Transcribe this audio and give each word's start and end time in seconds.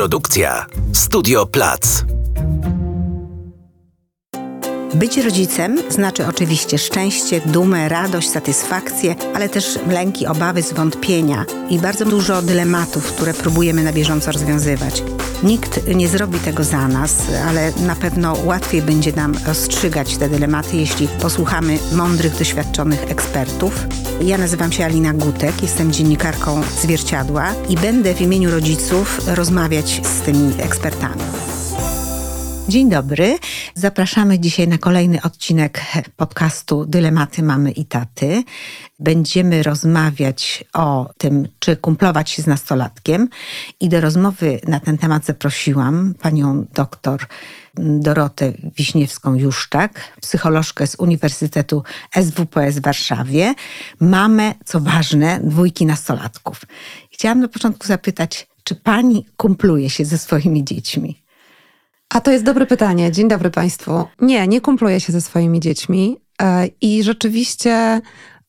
Produkcja 0.00 0.66
Studio 0.92 1.46
Plac. 1.46 2.04
Być 4.94 5.16
rodzicem 5.16 5.78
znaczy 5.88 6.26
oczywiście 6.26 6.78
szczęście, 6.78 7.40
dumę, 7.40 7.88
radość, 7.88 8.30
satysfakcję, 8.30 9.14
ale 9.34 9.48
też 9.48 9.78
lęki, 9.88 10.26
obawy, 10.26 10.62
zwątpienia 10.62 11.44
i 11.70 11.78
bardzo 11.78 12.04
dużo 12.04 12.42
dylematów, 12.42 13.12
które 13.12 13.34
próbujemy 13.34 13.82
na 13.82 13.92
bieżąco 13.92 14.32
rozwiązywać. 14.32 15.02
Nikt 15.42 15.86
nie 15.94 16.08
zrobi 16.08 16.38
tego 16.38 16.64
za 16.64 16.88
nas, 16.88 17.16
ale 17.48 17.72
na 17.72 17.96
pewno 17.96 18.36
łatwiej 18.44 18.82
będzie 18.82 19.12
nam 19.12 19.34
rozstrzygać 19.46 20.16
te 20.16 20.28
dylematy, 20.28 20.76
jeśli 20.76 21.08
posłuchamy 21.08 21.78
mądrych, 21.92 22.38
doświadczonych 22.38 23.10
ekspertów. 23.10 23.86
Ja 24.20 24.38
nazywam 24.38 24.72
się 24.72 24.84
Alina 24.84 25.12
Gutek, 25.12 25.62
jestem 25.62 25.92
dziennikarką 25.92 26.62
Zwierciadła 26.62 27.54
i 27.68 27.76
będę 27.76 28.14
w 28.14 28.20
imieniu 28.20 28.50
rodziców 28.50 29.20
rozmawiać 29.26 30.00
z 30.06 30.20
tymi 30.20 30.62
ekspertami. 30.62 31.20
Dzień 32.70 32.90
dobry. 32.90 33.38
Zapraszamy 33.74 34.38
dzisiaj 34.38 34.68
na 34.68 34.78
kolejny 34.78 35.22
odcinek 35.22 35.80
podcastu 36.16 36.84
Dylematy 36.84 37.42
Mamy 37.42 37.70
i 37.70 37.84
Taty. 37.84 38.44
Będziemy 38.98 39.62
rozmawiać 39.62 40.64
o 40.72 41.10
tym, 41.18 41.48
czy 41.58 41.76
kumplować 41.76 42.30
się 42.30 42.42
z 42.42 42.46
nastolatkiem. 42.46 43.28
I 43.80 43.88
do 43.88 44.00
rozmowy 44.00 44.60
na 44.68 44.80
ten 44.80 44.98
temat 44.98 45.24
zaprosiłam 45.24 46.14
panią 46.22 46.66
doktor 46.74 47.26
Dorotę 47.74 48.52
Wiśniewską-Juszczak, 48.78 49.88
psycholożkę 50.20 50.86
z 50.86 50.94
Uniwersytetu 50.94 51.82
SWPS 52.22 52.78
w 52.78 52.82
Warszawie, 52.82 53.54
mamę, 54.00 54.54
co 54.64 54.80
ważne, 54.80 55.40
dwójki 55.44 55.86
nastolatków. 55.86 56.60
Chciałam 57.10 57.40
na 57.40 57.48
początku 57.48 57.86
zapytać, 57.86 58.46
czy 58.64 58.74
pani 58.74 59.26
kumpluje 59.36 59.90
się 59.90 60.04
ze 60.04 60.18
swoimi 60.18 60.64
dziećmi? 60.64 61.29
A 62.14 62.20
to 62.20 62.30
jest 62.30 62.44
dobre 62.44 62.66
pytanie. 62.66 63.12
Dzień 63.12 63.28
dobry 63.28 63.50
Państwu. 63.50 64.04
Nie, 64.20 64.48
nie 64.48 64.60
kumpluję 64.60 65.00
się 65.00 65.12
ze 65.12 65.20
swoimi 65.20 65.60
dziećmi 65.60 66.16
e, 66.42 66.66
i 66.80 67.02
rzeczywiście 67.02 68.00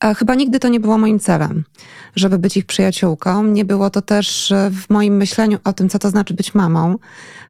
e, 0.04 0.14
chyba 0.14 0.34
nigdy 0.34 0.58
to 0.58 0.68
nie 0.68 0.80
było 0.80 0.98
moim 0.98 1.18
celem, 1.18 1.64
żeby 2.16 2.38
być 2.38 2.56
ich 2.56 2.66
przyjaciółką. 2.66 3.44
Nie 3.44 3.64
było 3.64 3.90
to 3.90 4.02
też 4.02 4.52
w 4.70 4.90
moim 4.90 5.16
myśleniu 5.16 5.58
o 5.64 5.72
tym, 5.72 5.88
co 5.88 5.98
to 5.98 6.10
znaczy 6.10 6.34
być 6.34 6.54
mamą, 6.54 6.96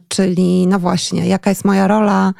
czyli 0.08 0.66
no 0.66 0.78
właśnie, 0.78 1.28
jaka 1.28 1.50
jest 1.50 1.64
moja 1.64 1.88
rola, 1.88 2.32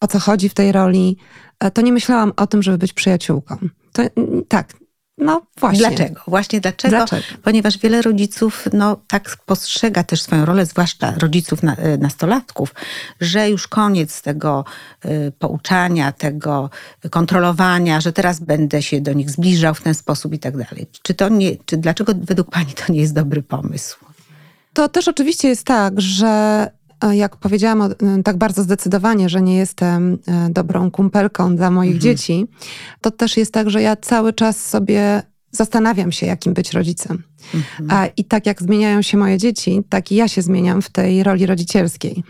o 0.00 0.06
co 0.06 0.18
chodzi 0.18 0.48
w 0.48 0.54
tej 0.54 0.72
roli. 0.72 1.16
E, 1.60 1.70
to 1.70 1.80
nie 1.82 1.92
myślałam 1.92 2.32
o 2.36 2.46
tym, 2.46 2.62
żeby 2.62 2.78
być 2.78 2.92
przyjaciółką. 2.92 3.56
To, 3.92 4.02
tak, 4.48 4.74
no 5.20 5.42
właśnie. 5.58 5.78
Dlaczego? 5.78 6.20
Właśnie 6.26 6.60
dlaczego? 6.60 6.96
dlaczego? 6.96 7.22
Ponieważ 7.42 7.78
wiele 7.78 8.02
rodziców 8.02 8.68
no, 8.72 8.96
tak 9.08 9.36
postrzega 9.46 10.04
też 10.04 10.22
swoją 10.22 10.44
rolę, 10.44 10.66
zwłaszcza 10.66 11.14
rodziców 11.18 11.62
na, 11.62 11.76
e, 11.76 11.98
nastolatków, 11.98 12.74
że 13.20 13.50
już 13.50 13.68
koniec 13.68 14.22
tego 14.22 14.64
y, 15.04 15.32
pouczania, 15.38 16.12
tego 16.12 16.70
kontrolowania, 17.10 18.00
że 18.00 18.12
teraz 18.12 18.40
będę 18.40 18.82
się 18.82 19.00
do 19.00 19.12
nich 19.12 19.30
zbliżał 19.30 19.74
w 19.74 19.82
ten 19.82 19.94
sposób 19.94 20.34
i 20.34 20.38
tak 20.38 20.56
dalej. 20.56 20.86
Czy 21.02 21.14
to 21.14 21.28
nie, 21.28 21.56
czy 21.66 21.76
dlaczego 21.76 22.12
według 22.16 22.50
Pani 22.50 22.72
to 22.72 22.92
nie 22.92 23.00
jest 23.00 23.14
dobry 23.14 23.42
pomysł? 23.42 23.96
To 24.72 24.88
też 24.88 25.08
oczywiście 25.08 25.48
jest 25.48 25.64
tak, 25.66 26.00
że 26.00 26.70
jak 27.12 27.36
powiedziałam 27.36 27.94
tak 28.24 28.36
bardzo 28.36 28.62
zdecydowanie, 28.62 29.28
że 29.28 29.42
nie 29.42 29.56
jestem 29.56 30.18
e, 30.26 30.50
dobrą 30.50 30.90
kumpelką 30.90 31.56
dla 31.56 31.70
moich 31.70 31.94
mhm. 31.94 32.02
dzieci, 32.02 32.46
to 33.00 33.10
też 33.10 33.36
jest 33.36 33.52
tak, 33.52 33.70
że 33.70 33.82
ja 33.82 33.96
cały 33.96 34.32
czas 34.32 34.68
sobie 34.68 35.22
zastanawiam 35.50 36.12
się, 36.12 36.26
jakim 36.26 36.54
być 36.54 36.72
rodzicem. 36.72 37.22
Mhm. 37.54 38.10
I 38.16 38.24
tak 38.24 38.46
jak 38.46 38.62
zmieniają 38.62 39.02
się 39.02 39.18
moje 39.18 39.38
dzieci, 39.38 39.82
tak 39.88 40.12
i 40.12 40.14
ja 40.14 40.28
się 40.28 40.42
zmieniam 40.42 40.82
w 40.82 40.90
tej 40.90 41.22
roli 41.22 41.46
rodzicielskiej. 41.46 42.24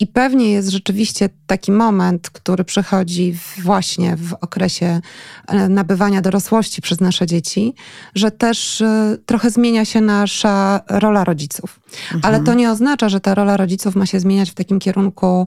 I 0.00 0.06
pewnie 0.06 0.50
jest 0.50 0.68
rzeczywiście 0.68 1.28
taki 1.46 1.72
moment, 1.72 2.30
który 2.30 2.64
przychodzi 2.64 3.36
właśnie 3.62 4.16
w 4.16 4.32
okresie 4.40 5.00
e, 5.46 5.68
nabywania 5.68 6.20
dorosłości 6.20 6.82
przez 6.82 7.00
nasze 7.00 7.26
dzieci, 7.26 7.74
że 8.14 8.30
też 8.30 8.80
e, 8.80 9.16
trochę 9.26 9.50
zmienia 9.50 9.84
się 9.84 10.00
nasza 10.00 10.80
rola 10.90 11.24
rodziców. 11.24 11.80
Mhm. 12.14 12.20
Ale 12.22 12.44
to 12.44 12.54
nie 12.54 12.70
oznacza, 12.70 13.08
że 13.08 13.20
ta 13.20 13.34
rola 13.34 13.56
rodziców 13.56 13.94
ma 13.96 14.06
się 14.06 14.20
zmieniać 14.20 14.50
w 14.50 14.54
takim 14.54 14.78
kierunku 14.78 15.46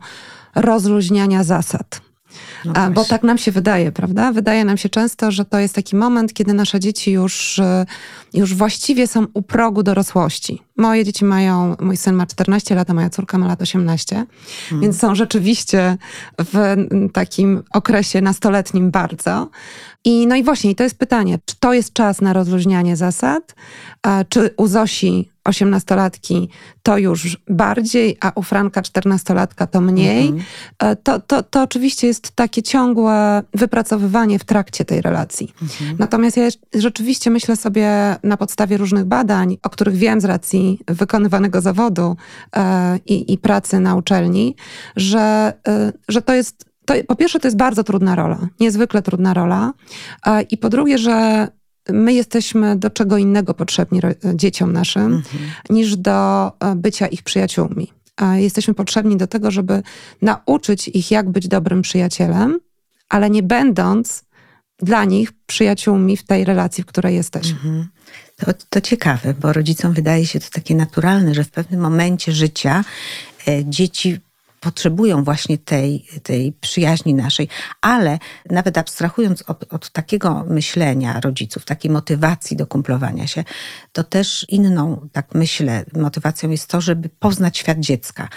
rozluźniania 0.56 1.44
zasad. 1.44 2.07
No 2.66 2.92
bo 2.92 3.06
tak 3.06 3.24
nam 3.24 3.38
się 3.38 3.52
wydaje, 3.52 3.92
prawda? 3.92 4.32
Wydaje 4.32 4.66
nam 4.66 4.78
się 4.78 4.90
często, 4.90 5.32
że 5.32 5.46
to 5.46 5.60
jest 5.60 5.76
taki 5.76 5.96
moment, 5.96 6.34
kiedy 6.34 6.54
nasze 6.54 6.80
dzieci 6.80 7.12
już, 7.12 7.60
e, 7.60 7.86
już 8.34 8.56
właściwie 8.56 9.08
są 9.08 9.26
u 9.34 9.42
progu 9.42 9.84
dorosłości. 9.84 10.62
Moje 10.78 11.06
dzieci 11.06 11.26
mają, 11.26 11.76
mój 11.80 11.98
syn 11.98 12.16
ma 12.16 12.26
14 12.26 12.76
lat, 12.76 12.90
a 12.90 12.94
moja 12.94 13.10
córka 13.10 13.38
ma 13.38 13.48
lat 13.48 13.62
18, 13.62 14.26
hmm. 14.70 14.82
więc 14.82 15.00
są 15.00 15.16
rzeczywiście 15.16 15.98
w 16.40 16.76
takim 17.14 17.64
okresie 17.72 18.22
nastoletnim 18.22 18.92
bardzo. 18.92 19.50
I 20.08 20.28
no 20.28 20.36
i 20.36 20.44
właśnie, 20.44 20.76
to 20.76 20.84
jest 20.84 21.00
pytanie, 21.00 21.40
czy 21.46 21.56
to 21.60 21.74
jest 21.74 21.94
czas 21.94 22.22
na 22.22 22.34
rozluźnianie 22.34 22.96
zasad, 22.96 23.56
czy 24.30 24.54
u 24.58 24.68
Zosi 24.68 25.30
osiemnastolatki 25.48 26.50
to 26.84 26.98
już 26.98 27.38
bardziej, 27.50 28.18
a 28.22 28.32
u 28.36 28.44
Franka 28.44 28.82
czternastolatka 28.82 29.68
to 29.68 29.82
mniej. 29.82 30.28
Mhm. 30.28 30.46
E, 30.80 30.96
to, 30.96 31.20
to, 31.20 31.44
to 31.44 31.64
oczywiście 31.64 32.08
jest 32.08 32.32
takie 32.32 32.64
ciągłe 32.64 33.44
wypracowywanie 33.54 34.40
w 34.40 34.44
trakcie 34.44 34.86
tej 34.86 35.02
relacji. 35.02 35.54
Mhm. 35.62 35.96
Natomiast 36.00 36.38
ja 36.38 36.48
rzeczywiście 36.74 37.30
myślę 37.30 37.56
sobie 37.56 38.16
na 38.24 38.38
podstawie 38.38 38.78
różnych 38.78 39.06
badań, 39.06 39.58
o 39.64 39.70
których 39.70 39.96
wiem 39.96 40.22
z 40.22 40.26
racji 40.26 40.80
wykonywanego 40.88 41.62
zawodu 41.62 42.16
e, 42.56 43.00
i, 43.06 43.38
pracy 43.38 43.80
na 43.80 43.96
uczelni, 43.96 44.56
że, 44.96 45.54
e, 45.68 45.94
że 46.10 46.22
to 46.22 46.34
jest 46.34 46.67
to, 46.88 46.94
po 47.08 47.16
pierwsze, 47.16 47.40
to 47.40 47.48
jest 47.48 47.58
bardzo 47.58 47.84
trudna 47.84 48.16
rola, 48.16 48.48
niezwykle 48.60 49.02
trudna 49.02 49.34
rola. 49.34 49.74
I 50.50 50.58
po 50.58 50.70
drugie, 50.70 50.98
że 50.98 51.48
my 51.90 52.14
jesteśmy 52.14 52.76
do 52.76 52.90
czego 52.90 53.18
innego 53.18 53.54
potrzebni 53.54 54.00
dzieciom 54.34 54.74
naszym, 54.74 55.14
mhm. 55.14 55.52
niż 55.70 55.98
do 55.98 56.48
e, 56.60 56.76
bycia 56.76 57.08
ich 57.08 57.24
przyjaciółmi. 57.24 57.94
Jesteśmy 58.36 58.74
potrzebni 58.74 59.18
do 59.18 59.28
tego, 59.28 59.52
żeby 59.52 59.84
nauczyć 60.22 60.88
ich, 60.88 61.12
jak 61.12 61.30
być 61.30 61.48
dobrym 61.48 61.82
przyjacielem, 61.82 62.60
ale 63.10 63.30
nie 63.30 63.44
będąc 63.44 64.24
dla 64.80 65.06
nich 65.06 65.32
przyjaciółmi 65.46 66.18
w 66.18 66.24
tej 66.24 66.46
relacji, 66.46 66.84
w 66.84 66.88
której 66.88 67.16
jesteśmy. 67.16 67.54
Mhm. 67.54 67.88
To, 68.38 68.52
to 68.70 68.82
ciekawe, 68.82 69.34
bo 69.34 69.54
rodzicom 69.54 69.94
wydaje 69.94 70.26
się 70.26 70.40
to 70.40 70.50
takie 70.52 70.76
naturalne, 70.76 71.34
że 71.34 71.44
w 71.44 71.52
pewnym 71.52 71.82
momencie 71.82 72.32
życia 72.32 72.84
e, 73.48 73.66
dzieci 73.66 74.20
potrzebują 74.68 75.24
właśnie 75.24 75.58
tej, 75.58 76.06
tej 76.24 76.54
przyjaźni 76.54 77.14
naszej, 77.14 77.48
ale 77.82 78.20
nawet 78.50 78.78
abstrahując 78.78 79.44
od, 79.48 79.74
od 79.74 79.90
takiego 79.90 80.46
myślenia 80.50 81.20
rodziców, 81.20 81.66
takiej 81.66 81.92
motywacji 81.92 82.58
do 82.58 82.68
kumplowania 82.68 83.28
się, 83.28 83.44
to 83.92 84.04
też 84.04 84.46
inną, 84.50 85.08
tak 85.12 85.28
myślę, 85.34 85.86
motywacją 85.94 86.50
jest 86.50 86.70
to, 86.70 86.82
żeby 86.82 87.10
poznać 87.20 87.58
świat 87.58 87.80
dziecka, 87.80 88.30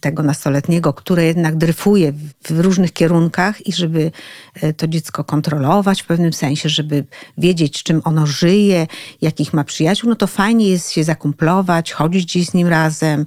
tego 0.00 0.22
nastoletniego, 0.22 0.92
które 0.92 1.24
jednak 1.24 1.56
dryfuje 1.56 2.12
w 2.50 2.60
różnych 2.60 2.92
kierunkach 2.92 3.66
i 3.66 3.72
żeby 3.72 4.12
e, 4.54 4.72
to 4.72 4.86
dziecko 4.86 5.24
kontrolować 5.24 6.02
w 6.02 6.06
pewnym 6.06 6.32
sensie, 6.32 6.68
żeby 6.68 7.04
wiedzieć, 7.38 7.82
czym 7.82 8.00
ono 8.04 8.26
żyje, 8.26 8.86
jakich 9.22 9.52
ma 9.52 9.64
przyjaciół, 9.64 10.10
no 10.10 10.16
to 10.16 10.26
fajnie 10.26 10.68
jest 10.68 10.90
się 10.90 11.04
zakumplować, 11.04 11.92
chodzić 11.92 12.24
gdzieś 12.24 12.46
z 12.46 12.54
nim 12.54 12.68
razem, 12.68 13.26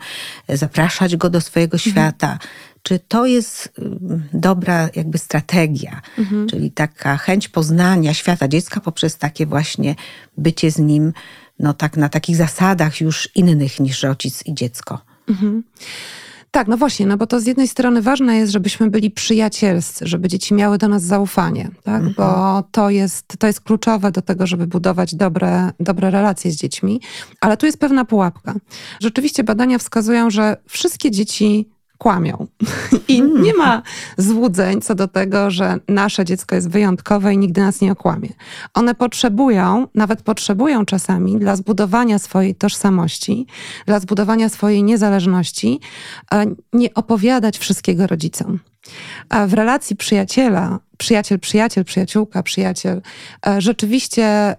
zapraszać 0.49 1.15
go 1.15 1.29
do 1.29 1.41
swojego 1.41 1.75
mhm. 1.75 1.91
świata. 1.91 2.28
Czy 2.83 2.99
to 2.99 3.25
jest 3.25 3.65
y, 3.65 3.71
dobra 4.33 4.89
jakby 4.95 5.17
strategia, 5.17 6.01
mhm. 6.17 6.47
czyli 6.47 6.71
taka 6.71 7.17
chęć 7.17 7.47
poznania 7.47 8.13
świata 8.13 8.47
dziecka 8.47 8.79
poprzez 8.79 9.17
takie 9.17 9.45
właśnie 9.45 9.95
bycie 10.37 10.71
z 10.71 10.79
nim 10.79 11.13
no 11.59 11.73
tak 11.73 11.97
na 11.97 12.09
takich 12.09 12.35
zasadach 12.35 13.01
już 13.01 13.29
innych 13.35 13.79
niż 13.79 14.03
rodzic 14.03 14.45
i 14.45 14.53
dziecko? 14.53 15.01
Mhm. 15.27 15.63
Tak, 16.51 16.67
no 16.67 16.77
właśnie, 16.77 17.05
no 17.05 17.17
bo 17.17 17.27
to 17.27 17.39
z 17.39 17.45
jednej 17.45 17.67
strony 17.67 18.01
ważne 18.01 18.37
jest, 18.37 18.51
żebyśmy 18.51 18.89
byli 18.89 19.11
przyjacielscy, 19.11 20.07
żeby 20.07 20.27
dzieci 20.27 20.53
miały 20.53 20.77
do 20.77 20.87
nas 20.87 21.03
zaufanie, 21.03 21.69
tak? 21.83 22.03
Mhm. 22.03 22.13
Bo 22.17 22.63
to 22.71 22.89
jest, 22.89 23.27
to 23.39 23.47
jest 23.47 23.61
kluczowe 23.61 24.11
do 24.11 24.21
tego, 24.21 24.47
żeby 24.47 24.67
budować 24.67 25.15
dobre, 25.15 25.71
dobre 25.79 26.11
relacje 26.11 26.51
z 26.51 26.55
dziećmi. 26.55 27.01
Ale 27.41 27.57
tu 27.57 27.65
jest 27.65 27.79
pewna 27.79 28.05
pułapka. 28.05 28.55
Rzeczywiście 29.01 29.43
badania 29.43 29.77
wskazują, 29.77 30.29
że 30.29 30.57
wszystkie 30.67 31.11
dzieci 31.11 31.69
kłamią. 31.99 32.47
I 33.07 33.17
hmm. 33.17 33.43
nie 33.43 33.53
ma 33.53 33.81
złudzeń 34.17 34.81
co 34.81 34.95
do 34.95 35.07
tego, 35.07 35.51
że 35.51 35.77
nasze 35.87 36.25
dziecko 36.25 36.55
jest 36.55 36.69
wyjątkowe 36.69 37.33
i 37.33 37.37
nigdy 37.37 37.61
nas 37.61 37.81
nie 37.81 37.91
okłamie. 37.91 38.29
One 38.73 38.95
potrzebują, 38.95 39.87
nawet 39.95 40.21
potrzebują 40.21 40.85
czasami 40.85 41.37
dla 41.37 41.55
zbudowania 41.55 42.19
swojej 42.19 42.55
tożsamości, 42.55 43.47
dla 43.85 43.99
zbudowania 43.99 44.49
swojej 44.49 44.83
niezależności, 44.83 45.79
e, 46.33 46.45
nie 46.73 46.93
opowiadać 46.93 47.57
wszystkiego 47.57 48.07
rodzicom. 48.07 48.59
A 49.29 49.47
w 49.47 49.53
relacji 49.53 49.95
przyjaciela, 49.95 50.79
przyjaciel, 50.97 51.39
przyjaciel, 51.39 51.85
przyjaciółka, 51.85 52.43
przyjaciel, 52.43 53.01
e, 53.47 53.61
rzeczywiście 53.61 54.25
e, 54.25 54.55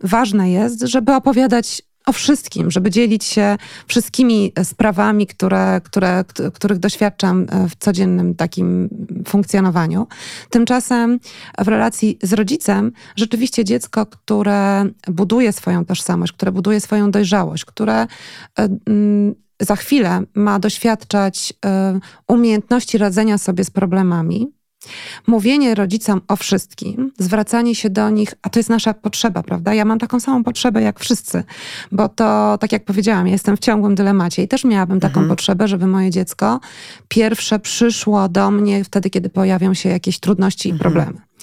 ważne 0.00 0.50
jest, 0.50 0.80
żeby 0.82 1.14
opowiadać 1.14 1.82
o 2.06 2.12
wszystkim, 2.12 2.70
żeby 2.70 2.90
dzielić 2.90 3.24
się 3.24 3.56
wszystkimi 3.86 4.52
sprawami, 4.62 5.26
które, 5.26 5.80
które, 5.84 6.24
których 6.54 6.78
doświadczam 6.78 7.46
e, 7.50 7.68
w 7.68 7.76
codziennym 7.76 8.34
takim 8.34 8.88
funkcjonowaniu. 9.28 10.06
Tymczasem 10.50 11.20
w 11.58 11.68
relacji 11.68 12.18
z 12.22 12.32
rodzicem 12.32 12.92
rzeczywiście 13.16 13.64
dziecko, 13.64 14.06
które 14.06 14.84
buduje 15.08 15.52
swoją 15.52 15.84
tożsamość, 15.84 16.32
które 16.32 16.52
buduje 16.52 16.80
swoją 16.80 17.10
dojrzałość, 17.10 17.64
które 17.64 17.94
e, 18.02 18.06
mm, 18.86 19.34
za 19.60 19.76
chwilę 19.76 20.22
ma 20.34 20.58
doświadczać 20.58 21.52
e, 21.66 22.00
umiejętności 22.28 22.98
radzenia 22.98 23.38
sobie 23.38 23.64
z 23.64 23.70
problemami, 23.70 24.52
Mówienie 25.26 25.74
rodzicom 25.74 26.20
o 26.28 26.36
wszystkim, 26.36 27.12
zwracanie 27.18 27.74
się 27.74 27.90
do 27.90 28.10
nich, 28.10 28.34
a 28.42 28.50
to 28.50 28.58
jest 28.58 28.70
nasza 28.70 28.94
potrzeba, 28.94 29.42
prawda? 29.42 29.74
Ja 29.74 29.84
mam 29.84 29.98
taką 29.98 30.20
samą 30.20 30.44
potrzebę 30.44 30.82
jak 30.82 31.00
wszyscy, 31.00 31.44
bo 31.92 32.08
to, 32.08 32.58
tak 32.60 32.72
jak 32.72 32.84
powiedziałam, 32.84 33.26
ja 33.26 33.32
jestem 33.32 33.56
w 33.56 33.60
ciągłym 33.60 33.94
dylemacie 33.94 34.42
i 34.42 34.48
też 34.48 34.64
miałabym 34.64 35.00
taką 35.00 35.20
mhm. 35.20 35.28
potrzebę, 35.28 35.68
żeby 35.68 35.86
moje 35.86 36.10
dziecko 36.10 36.60
pierwsze 37.08 37.58
przyszło 37.58 38.28
do 38.28 38.50
mnie 38.50 38.84
wtedy, 38.84 39.10
kiedy 39.10 39.28
pojawią 39.28 39.74
się 39.74 39.88
jakieś 39.88 40.18
trudności 40.18 40.70
mhm. 40.70 40.78
i 40.78 40.80
problemy. 40.80 41.33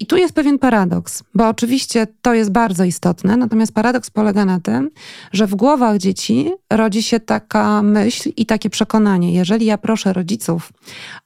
I 0.00 0.06
tu 0.06 0.16
jest 0.16 0.34
pewien 0.34 0.58
paradoks, 0.58 1.22
bo 1.34 1.48
oczywiście 1.48 2.06
to 2.22 2.34
jest 2.34 2.52
bardzo 2.52 2.84
istotne, 2.84 3.36
natomiast 3.36 3.72
paradoks 3.72 4.10
polega 4.10 4.44
na 4.44 4.60
tym, 4.60 4.90
że 5.32 5.46
w 5.46 5.54
głowach 5.54 5.98
dzieci 5.98 6.52
rodzi 6.70 7.02
się 7.02 7.20
taka 7.20 7.82
myśl 7.82 8.30
i 8.36 8.46
takie 8.46 8.70
przekonanie, 8.70 9.34
jeżeli 9.34 9.66
ja 9.66 9.78
proszę 9.78 10.12
rodziców 10.12 10.72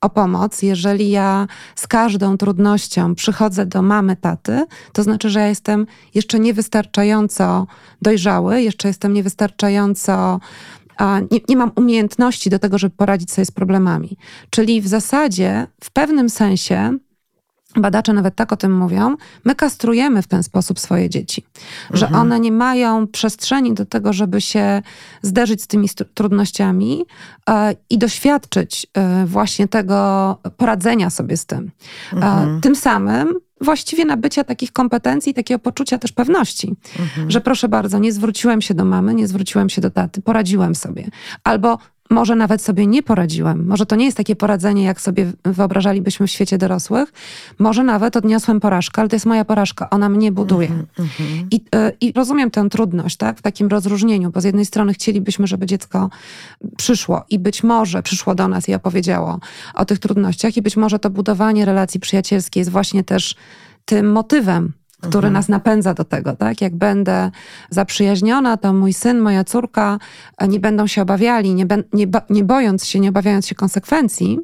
o 0.01 0.11
pomoc, 0.11 0.63
jeżeli 0.63 1.11
ja 1.11 1.47
z 1.75 1.87
każdą 1.87 2.37
trudnością 2.37 3.15
przychodzę 3.15 3.67
do 3.67 3.83
mamy, 3.83 4.17
taty, 4.17 4.65
to 4.93 5.03
znaczy, 5.03 5.31
że 5.31 5.41
ja 5.41 5.47
jestem 5.49 5.87
jeszcze 6.15 6.41
niewystarczająco 6.41 7.67
dojrzały, 8.03 8.63
jeszcze 8.63 8.89
jestem 8.89 9.13
niewystarczająco 9.13 10.41
nie, 11.31 11.41
nie, 11.49 11.57
mam 11.57 11.73
umiejętności 11.77 12.51
do 12.51 12.59
tego, 12.59 12.79
żeby 12.79 12.97
poradzić 12.97 13.33
sobie 13.33 13.45
z 13.45 13.51
problemami. 13.51 14.17
Czyli 14.51 14.81
w 14.81 14.87
zasadzie, 14.87 15.67
w 15.85 15.91
pewnym 15.91 16.31
sensie, 16.31 16.99
Badacze 17.77 18.13
nawet 18.13 18.35
tak 18.35 18.53
o 18.53 18.57
tym 18.57 18.77
mówią, 18.77 19.17
my 19.45 19.55
kastrujemy 19.55 20.23
w 20.23 20.27
ten 20.27 20.43
sposób 20.43 20.79
swoje 20.79 21.11
dzieci, 21.11 21.47
że 21.91 22.07
mhm. 22.07 22.23
one 22.23 22.41
nie 22.41 22.53
mają 22.53 23.07
przestrzeni 23.07 23.75
do 23.75 23.87
tego, 23.87 24.13
żeby 24.13 24.41
się 24.41 24.83
zderzyć 25.23 25.63
z 25.63 25.67
tymi 25.67 25.89
trudnościami 26.15 27.05
e, 27.51 27.75
i 27.91 27.99
doświadczyć 27.99 28.87
e, 28.95 29.27
właśnie 29.27 29.69
tego 29.69 30.39
poradzenia 30.57 31.11
sobie 31.11 31.37
z 31.37 31.47
tym. 31.47 31.71
E, 32.13 32.17
mhm. 32.17 32.61
tym 32.61 32.77
samym 32.77 33.35
właściwie 33.61 34.05
nabycia 34.05 34.45
takich 34.45 34.73
kompetencji, 34.73 35.35
takiego 35.35 35.59
poczucia 35.59 35.99
też 35.99 36.13
pewności, 36.13 36.75
mhm. 36.99 37.31
że 37.31 37.41
proszę 37.41 37.69
bardzo, 37.69 37.99
nie 37.99 38.13
zwróciłem 38.13 38.63
się 38.63 38.75
do 38.75 38.85
mamy, 38.85 39.15
nie 39.15 39.29
zwróciłem 39.29 39.69
się 39.69 39.81
do 39.81 39.91
taty, 39.91 40.23
poradziłem 40.23 40.75
sobie. 40.75 41.09
Albo 41.45 41.79
może 42.11 42.37
nawet 42.37 42.63
sobie 42.63 42.87
nie 42.87 43.03
poradziłem. 43.03 43.67
Może 43.67 43.87
to 43.87 43.97
nie 43.97 44.05
jest 44.05 44.17
takie 44.17 44.37
poradzenie, 44.37 44.85
jak 44.85 45.01
sobie 45.01 45.33
wyobrażalibyśmy 45.45 46.27
w 46.27 46.31
świecie 46.31 46.59
dorosłych. 46.59 47.13
Może 47.59 47.85
nawet 47.85 48.17
odniosłem 48.17 48.61
porażkę, 48.61 49.01
ale 49.01 49.09
to 49.09 49.17
jest 49.17 49.27
moja 49.27 49.45
porażka. 49.45 49.91
Ona 49.91 50.09
mnie 50.09 50.33
buduje. 50.33 50.69
Mm 50.69 50.87
-hmm. 50.97 51.47
I, 51.51 51.57
y, 51.57 51.97
I, 52.01 52.13
rozumiem 52.13 52.51
tę 52.51 52.69
trudność, 52.69 53.17
tak? 53.17 53.39
W 53.39 53.43
takim 53.43 53.69
rozróżnieniu, 53.69 54.31
bo 54.31 54.41
z 54.41 54.45
jednej 54.45 54.67
strony 54.67 54.95
chcielibyśmy, 54.95 55.47
żeby 55.47 55.67
dziecko 55.67 56.11
przyszło 56.77 57.25
i 57.31 57.39
być 57.39 57.63
może 57.63 58.03
przyszło 58.03 58.35
do 58.35 58.49
nas 58.49 58.69
i 58.69 58.75
opowiedziało 58.75 59.41
o 59.75 59.85
tych 59.85 59.99
trudnościach 59.99 60.57
i 60.57 60.63
być 60.63 60.77
może 60.77 60.99
to 60.99 61.11
budowanie 61.11 61.65
relacji 61.65 62.01
przyjacielskiej 62.01 62.61
jest 62.61 62.71
właśnie 62.71 63.05
też 63.05 63.37
tym 63.85 64.13
motywem 64.13 64.73
który 65.01 65.17
mhm. 65.29 65.33
nas 65.33 65.49
napędza 65.49 65.95
do 65.95 66.05
tego, 66.05 66.37
tak? 66.37 66.61
Jak 66.61 66.77
będę 66.77 67.31
zaprzyjaźniona, 67.71 68.57
to 68.57 68.73
mój 68.73 68.93
syn, 68.93 69.19
moja 69.19 69.45
córka 69.45 69.99
nie 70.49 70.61
będą 70.61 70.87
się 70.87 71.03
obawiali, 71.03 71.55
nie, 71.55 71.67
nie, 71.93 72.07
nie 72.31 72.45
bojąc 72.45 72.87
się, 72.87 73.01
nie 73.01 73.09
obawiając 73.09 73.47
się 73.47 73.55
konsekwencji, 73.55 74.39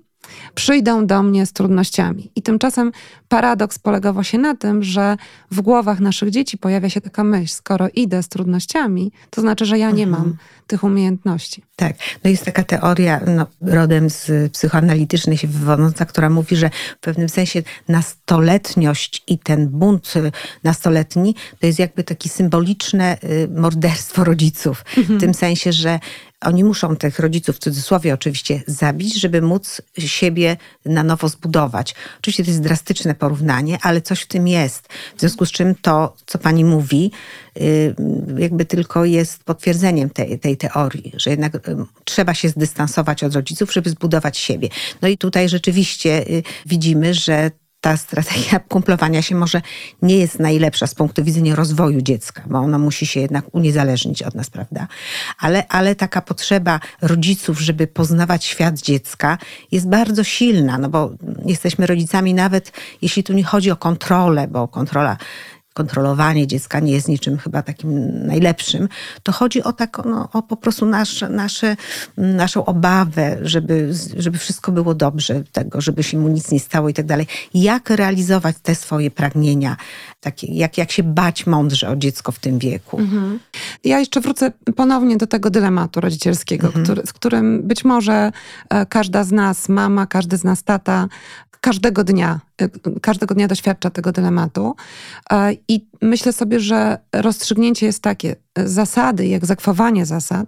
przyjdą 0.55 1.07
do 1.07 1.23
mnie 1.23 1.47
z 1.47 1.53
trudnościami. 1.53 2.31
I 2.37 2.43
tymczasem 2.43 2.93
paradoks 3.29 3.79
polega 3.79 4.13
właśnie 4.13 4.39
na 4.39 4.57
tym, 4.57 4.83
że 4.83 5.17
w 5.51 5.61
głowach 5.61 6.01
naszych 6.01 6.31
dzieci 6.31 6.59
pojawia 6.59 6.91
się 6.91 7.01
taka 7.01 7.25
myśl, 7.25 7.55
skoro 7.55 7.89
idę 7.95 8.23
z 8.23 8.29
trudnościami, 8.29 9.13
to 9.31 9.41
znaczy, 9.41 9.67
że 9.67 9.79
ja 9.79 9.91
nie 9.91 10.05
mhm. 10.05 10.23
mam 10.23 10.37
tych 10.67 10.85
umiejętności. 10.85 11.63
Tak, 11.77 11.97
no 12.25 12.31
jest 12.31 12.45
taka 12.45 12.63
teoria 12.65 13.21
no, 13.27 13.47
rodem 13.61 14.11
z 14.11 14.53
psychoanalitycznej 14.53 15.39
się 15.39 15.49
wywodząca, 15.49 16.05
która 16.05 16.31
mówi, 16.31 16.57
że 16.57 16.71
w 16.71 17.01
pewnym 17.01 17.29
sensie 17.29 17.63
nastoletniość 17.89 19.23
i 19.27 19.39
ten 19.39 19.69
bunt 19.69 20.17
y, 20.17 20.33
nastoletni 20.65 21.35
to 21.61 21.67
jest 21.67 21.79
jakby 21.79 22.05
takie 22.05 22.29
symboliczne 22.29 23.19
y, 23.25 23.49
morderstwo 23.49 24.25
rodziców. 24.25 24.85
Mhm. 24.97 25.19
W 25.19 25.21
tym 25.21 25.35
sensie, 25.35 25.73
że 25.73 26.01
oni 26.45 26.65
muszą 26.65 26.97
tych 26.97 27.19
rodziców, 27.19 27.57
w 27.57 27.59
cudzysłowie 27.59 28.15
oczywiście, 28.15 28.63
zabić, 28.67 29.21
żeby 29.21 29.43
móc 29.43 29.83
siebie 29.99 30.57
na 30.85 31.03
nowo 31.03 31.29
zbudować. 31.29 31.95
Oczywiście 32.19 32.45
to 32.45 32.51
jest 32.51 32.63
drastyczne 32.63 33.15
porównanie, 33.15 33.79
ale 33.83 34.01
coś 34.01 34.21
w 34.21 34.27
tym 34.27 34.49
jest. 34.49 34.89
W 35.17 35.21
związku 35.21 35.47
z 35.47 35.53
czym 35.53 35.75
to, 35.75 36.17
co 36.27 36.39
pani 36.39 36.65
mówi, 36.65 37.11
y, 37.61 37.95
jakby 38.39 38.65
tylko 38.65 39.05
jest 39.05 39.45
potwierdzeniem 39.45 40.11
tej, 40.11 40.39
tej 40.39 40.57
teorii, 40.57 41.13
że 41.17 41.31
jednak 41.31 41.55
y, 41.55 41.61
trzeba 42.05 42.35
się 42.35 42.49
zdystansować 42.49 43.25
od 43.25 43.35
rodziców, 43.35 43.73
żeby 43.73 43.91
zbudować 43.91 44.39
siebie. 44.39 44.69
No 45.03 45.09
i 45.09 45.19
tutaj 45.19 45.49
rzeczywiście 45.49 46.29
y, 46.29 46.43
widzimy, 46.67 47.15
że 47.15 47.51
ta 47.85 47.97
strategia 47.97 48.59
kumplowania 48.75 49.23
się 49.23 49.35
może 49.35 49.63
nie 50.03 50.17
jest 50.17 50.39
najlepsza 50.39 50.87
z 50.87 50.95
punktu 50.95 51.25
widzenia 51.25 51.55
rozwoju 51.55 52.01
dziecka, 52.03 52.43
bo 52.47 52.59
ona 52.59 52.79
musi 52.79 53.07
się 53.07 53.21
jednak 53.21 53.45
uniezależnić 53.55 54.23
od 54.23 54.35
nas, 54.35 54.51
prawda? 54.51 54.87
Ale, 55.39 55.69
ale 55.69 55.95
taka 55.95 56.23
potrzeba 56.23 56.81
rodziców, 57.03 57.61
żeby 57.61 57.87
poznawać 57.87 58.45
świat 58.45 58.79
dziecka 58.79 59.39
jest 59.73 59.89
bardzo 59.89 60.25
silna, 60.25 60.79
no 60.79 60.89
bo 60.89 61.11
jesteśmy 61.47 61.87
rodzicami 61.87 62.35
nawet 62.35 62.73
jeśli 63.03 63.25
tu 63.25 63.33
nie 63.33 63.45
chodzi 63.45 63.71
o 63.71 63.77
kontrolę, 63.77 64.49
bo 64.49 64.69
kontrola 64.69 65.17
kontrolowanie 65.75 66.47
dziecka 66.47 66.81
nie 66.81 66.93
jest 66.93 67.09
niczym 67.09 67.39
chyba 67.39 67.63
takim 67.63 68.27
najlepszym, 68.27 68.89
to 69.23 69.33
chodzi 69.33 69.63
o, 69.63 69.73
tak, 69.73 69.99
no, 70.05 70.29
o 70.33 70.43
po 70.43 70.57
prostu 70.57 70.87
nasz, 70.87 71.25
nasze, 71.31 71.77
naszą 72.17 72.65
obawę, 72.65 73.39
żeby, 73.43 73.93
żeby 74.17 74.39
wszystko 74.39 74.73
było 74.73 74.95
dobrze, 74.95 75.45
tego, 75.53 75.81
żeby 75.81 76.03
się 76.03 76.19
mu 76.19 76.29
nic 76.29 76.51
nie 76.51 76.61
stało 76.61 76.89
i 76.89 76.95
tak 76.95 77.07
dalej. 77.07 77.27
Jak 77.55 77.91
realizować 77.91 78.57
te 78.63 78.75
swoje 78.75 79.11
pragnienia, 79.11 79.77
takie, 80.21 80.47
jak, 80.47 80.79
jak 80.79 80.93
się 80.93 81.03
bać 81.03 81.47
mądrze 81.47 81.89
o 81.89 81.97
dziecko 81.97 82.33
w 82.33 82.39
tym 82.39 82.59
wieku. 82.59 82.99
Mhm. 82.99 83.39
Ja 83.85 83.99
jeszcze 83.99 84.21
wrócę 84.21 84.53
ponownie 84.77 85.17
do 85.17 85.27
tego 85.27 85.51
dylematu 85.51 86.01
rodzicielskiego, 86.01 86.67
mhm. 86.67 86.85
który, 86.85 87.07
z 87.07 87.13
którym 87.13 87.63
być 87.63 87.85
może 87.85 88.33
e, 88.69 88.87
każda 88.87 89.25
z 89.25 89.33
nas, 89.33 89.69
mama, 89.69 90.07
każdy 90.07 90.37
z 90.37 90.45
nas 90.45 90.63
tata, 90.63 91.09
każdego 91.65 92.05
dnia, 92.05 92.41
y, 92.63 93.01
każdego 93.01 93.35
dnia 93.35 93.49
doświadcza 93.49 93.91
tego 93.91 94.13
dylematu. 94.13 94.77
I 95.69 95.87
myślę 96.03 96.33
sobie, 96.33 96.61
że 96.61 96.99
rozstrzygnięcie 97.13 97.87
jest 97.87 98.03
takie: 98.03 98.37
zasady 98.57 99.27
i 99.27 99.35
egzekwowanie 99.35 100.07
zasad 100.07 100.47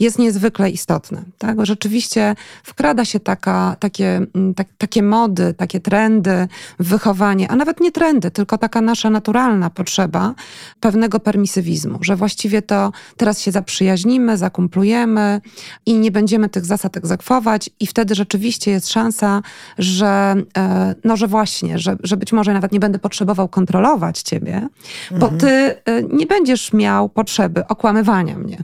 jest 0.00 0.18
niezwykle 0.18 0.70
istotne. 0.70 1.22
Tak? 1.38 1.56
Bo 1.56 1.66
rzeczywiście 1.66 2.34
wkrada 2.62 3.04
się 3.04 3.20
taka, 3.20 3.76
takie, 3.80 4.20
tak, 4.56 4.68
takie 4.78 5.02
mody, 5.02 5.54
takie 5.54 5.80
trendy 5.80 6.48
wychowanie, 6.78 7.50
a 7.50 7.56
nawet 7.56 7.80
nie 7.80 7.92
trendy, 7.92 8.30
tylko 8.30 8.58
taka 8.58 8.80
nasza 8.80 9.10
naturalna 9.10 9.70
potrzeba 9.70 10.34
pewnego 10.80 11.20
permisywizmu, 11.20 11.98
że 12.00 12.16
właściwie 12.16 12.62
to 12.62 12.92
teraz 13.16 13.40
się 13.40 13.52
zaprzyjaźnimy, 13.52 14.36
zakumplujemy 14.36 15.40
i 15.86 15.94
nie 15.94 16.10
będziemy 16.10 16.48
tych 16.48 16.64
zasad 16.64 16.96
egzekwować, 16.96 17.70
i 17.80 17.86
wtedy 17.86 18.14
rzeczywiście 18.14 18.70
jest 18.70 18.88
szansa, 18.88 19.42
że, 19.78 20.34
e, 20.58 20.94
no, 21.04 21.16
że 21.16 21.26
właśnie, 21.26 21.78
że, 21.78 21.96
że 22.02 22.16
być 22.16 22.32
może 22.32 22.52
nawet 22.52 22.72
nie 22.72 22.80
będę 22.80 22.98
potrzebował 22.98 23.48
kontrolować 23.48 24.22
ciebie, 24.22 24.68
bo 25.10 25.28
mhm. 25.28 25.38
ty 25.38 25.48
e, 25.48 26.02
nie 26.02 26.26
będziesz 26.26 26.72
miał 26.72 27.08
potrzeby 27.08 27.47
okłamywania 27.68 28.38
mnie. 28.38 28.58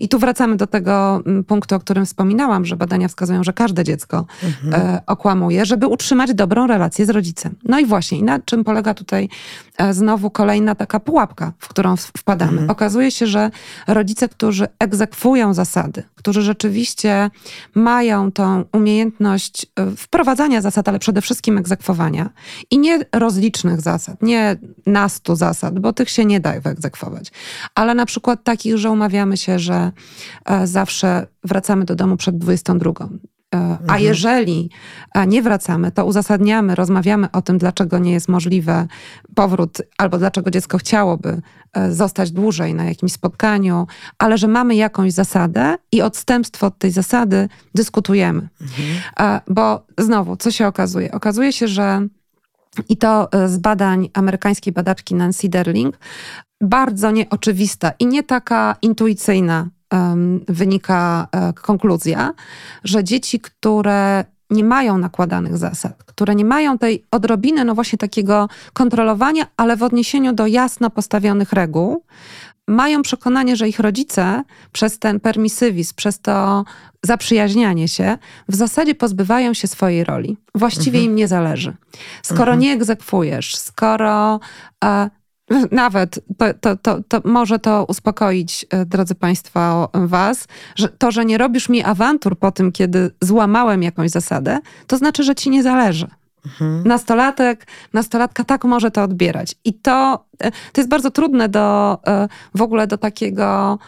I 0.00 0.08
tu 0.08 0.18
wracamy 0.18 0.56
do 0.56 0.66
tego 0.66 1.22
mm, 1.26 1.44
punktu, 1.44 1.74
o 1.74 1.80
którym 1.80 2.06
wspominałam, 2.06 2.64
że 2.64 2.76
badania 2.76 3.08
wskazują, 3.08 3.44
że 3.44 3.52
każde 3.52 3.84
dziecko 3.84 4.26
mhm. 4.44 4.74
E, 4.74 5.00
okłamuje, 5.06 5.66
żeby 5.66 5.86
utrzymać 5.86 6.34
dobrą 6.34 6.66
relację 6.66 7.06
z 7.06 7.10
rodzicem. 7.10 7.54
No 7.64 7.78
i 7.78 7.86
właśnie, 7.86 8.18
i 8.18 8.22
na 8.22 8.38
czym 8.38 8.64
polega 8.64 8.94
tutaj 8.94 9.28
znowu 9.90 10.30
kolejna 10.30 10.74
taka 10.74 11.00
pułapka, 11.00 11.52
w 11.58 11.68
którą 11.68 11.96
wpadamy. 11.96 12.52
Mhm. 12.52 12.70
Okazuje 12.70 13.10
się, 13.10 13.26
że 13.26 13.50
rodzice, 13.86 14.28
którzy 14.28 14.66
egzekwują 14.78 15.54
zasady, 15.54 16.02
którzy 16.14 16.42
rzeczywiście 16.42 17.30
mają 17.74 18.32
tą 18.32 18.64
umiejętność 18.72 19.66
wprowadzania 19.96 20.60
zasad, 20.60 20.88
ale 20.88 20.98
przede 20.98 21.20
wszystkim 21.20 21.58
egzekwowania 21.58 22.30
i 22.70 22.78
nie 22.78 23.00
rozlicznych 23.12 23.80
zasad, 23.80 24.22
nie 24.22 24.56
nastu 24.86 25.36
zasad, 25.36 25.78
bo 25.78 25.92
tych 25.92 26.10
się 26.10 26.24
nie 26.24 26.40
da 26.40 26.60
wyegzekwować, 26.60 27.32
ale 27.74 27.94
na 27.94 28.06
przykład 28.06 28.25
takich, 28.36 28.76
że 28.76 28.90
umawiamy 28.90 29.36
się, 29.36 29.58
że 29.58 29.92
e, 30.44 30.66
zawsze 30.66 31.26
wracamy 31.44 31.84
do 31.84 31.94
domu 31.94 32.16
przed 32.16 32.38
22 32.38 32.92
A 33.50 33.56
mhm. 33.56 34.02
jeżeli 34.02 34.70
nie 35.26 35.42
wracamy, 35.42 35.92
to 35.92 36.04
uzasadniamy, 36.04 36.74
rozmawiamy 36.74 37.30
o 37.30 37.42
tym, 37.42 37.58
dlaczego 37.58 37.98
nie 37.98 38.12
jest 38.12 38.28
możliwy 38.28 38.86
powrót, 39.34 39.78
albo 39.98 40.18
dlaczego 40.18 40.50
dziecko 40.50 40.78
chciałoby 40.78 41.40
zostać 41.90 42.30
dłużej 42.30 42.74
na 42.74 42.84
jakimś 42.84 43.12
spotkaniu, 43.12 43.86
ale 44.18 44.38
że 44.38 44.48
mamy 44.48 44.74
jakąś 44.74 45.12
zasadę 45.12 45.76
i 45.92 46.02
odstępstwo 46.02 46.66
od 46.66 46.78
tej 46.78 46.90
zasady 46.90 47.48
dyskutujemy. 47.74 48.48
Mhm. 48.60 49.40
Bo 49.48 49.86
znowu, 49.98 50.36
co 50.36 50.50
się 50.50 50.66
okazuje? 50.66 51.12
Okazuje 51.12 51.52
się, 51.52 51.68
że 51.68 52.08
i 52.88 52.96
to 52.96 53.32
e, 53.32 53.48
z 53.48 53.58
badań 53.58 54.08
amerykańskiej 54.14 54.72
badaczki 54.72 55.14
Nancy 55.14 55.48
Derling, 55.48 55.98
bardzo 56.60 57.10
nieoczywista 57.10 57.92
i 57.98 58.06
nie 58.06 58.22
taka 58.22 58.76
intuicyjna 58.82 59.68
um, 59.92 60.44
wynika 60.48 61.28
e, 61.32 61.52
konkluzja, 61.52 62.32
że 62.84 63.04
dzieci, 63.04 63.40
które 63.40 64.24
nie 64.50 64.64
mają 64.64 64.98
nakładanych 64.98 65.56
zasad, 65.56 66.04
które 66.04 66.34
nie 66.34 66.44
mają 66.44 66.78
tej 66.78 67.04
odrobiny, 67.10 67.64
no 67.64 67.74
właśnie 67.74 67.98
takiego 67.98 68.48
kontrolowania, 68.72 69.46
ale 69.56 69.76
w 69.76 69.82
odniesieniu 69.82 70.32
do 70.32 70.46
jasno 70.46 70.90
postawionych 70.90 71.52
reguł, 71.52 72.04
mają 72.68 73.02
przekonanie, 73.02 73.56
że 73.56 73.68
ich 73.68 73.80
rodzice 73.80 74.44
przez 74.72 74.98
ten 74.98 75.20
permisywizm, 75.20 75.94
przez 75.96 76.20
to 76.20 76.64
zaprzyjaźnianie 77.02 77.88
się, 77.88 78.18
w 78.48 78.54
zasadzie 78.54 78.94
pozbywają 78.94 79.54
się 79.54 79.68
swojej 79.68 80.04
roli. 80.04 80.36
Właściwie 80.54 80.98
mhm. 80.98 81.04
im 81.04 81.16
nie 81.16 81.28
zależy. 81.28 81.76
Skoro 82.22 82.52
mhm. 82.52 82.58
nie 82.58 82.72
egzekwujesz, 82.72 83.56
skoro 83.56 84.40
e, 84.84 85.10
nawet 85.70 86.20
to, 86.38 86.54
to, 86.54 86.76
to, 86.76 87.02
to, 87.08 87.20
może 87.24 87.58
to 87.58 87.84
uspokoić, 87.88 88.66
e, 88.70 88.86
drodzy 88.86 89.14
Państwo, 89.14 89.88
Was, 89.94 90.48
że 90.76 90.88
to, 90.88 91.10
że 91.10 91.24
nie 91.24 91.38
robisz 91.38 91.68
mi 91.68 91.82
awantur 91.82 92.38
po 92.38 92.52
tym, 92.52 92.72
kiedy 92.72 93.10
złamałem 93.20 93.82
jakąś 93.82 94.10
zasadę, 94.10 94.58
to 94.86 94.98
znaczy, 94.98 95.22
że 95.24 95.34
ci 95.34 95.50
nie 95.50 95.62
zależy. 95.62 96.06
Mhm. 96.46 96.82
Nastolatek, 96.84 97.66
nastolatka 97.92 98.44
tak 98.44 98.64
może 98.64 98.90
to 98.90 99.02
odbierać. 99.02 99.54
I 99.64 99.74
to, 99.74 100.24
e, 100.40 100.50
to 100.50 100.80
jest 100.80 100.90
bardzo 100.90 101.10
trudne 101.10 101.48
do 101.48 101.98
e, 102.06 102.28
w 102.54 102.62
ogóle 102.62 102.86
do 102.86 102.98
takiego 102.98 103.78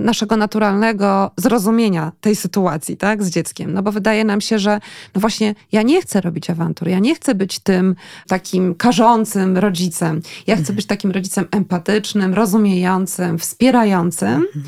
naszego 0.00 0.36
naturalnego 0.36 1.30
zrozumienia 1.36 2.12
tej 2.20 2.36
sytuacji, 2.36 2.96
tak, 2.96 3.22
z 3.22 3.30
dzieckiem. 3.30 3.72
No 3.72 3.82
bo 3.82 3.92
wydaje 3.92 4.24
nam 4.24 4.40
się, 4.40 4.58
że 4.58 4.80
no 5.14 5.20
właśnie 5.20 5.54
ja 5.72 5.82
nie 5.82 6.02
chcę 6.02 6.20
robić 6.20 6.50
awantur, 6.50 6.88
ja 6.88 6.98
nie 6.98 7.14
chcę 7.14 7.34
być 7.34 7.58
tym 7.58 7.94
takim 8.28 8.74
karzącym 8.74 9.58
rodzicem. 9.58 10.20
Ja 10.46 10.54
chcę 10.54 10.60
mhm. 10.60 10.76
być 10.76 10.86
takim 10.86 11.10
rodzicem 11.10 11.46
empatycznym, 11.50 12.34
rozumiejącym, 12.34 13.38
wspierającym, 13.38 14.34
mhm. 14.34 14.64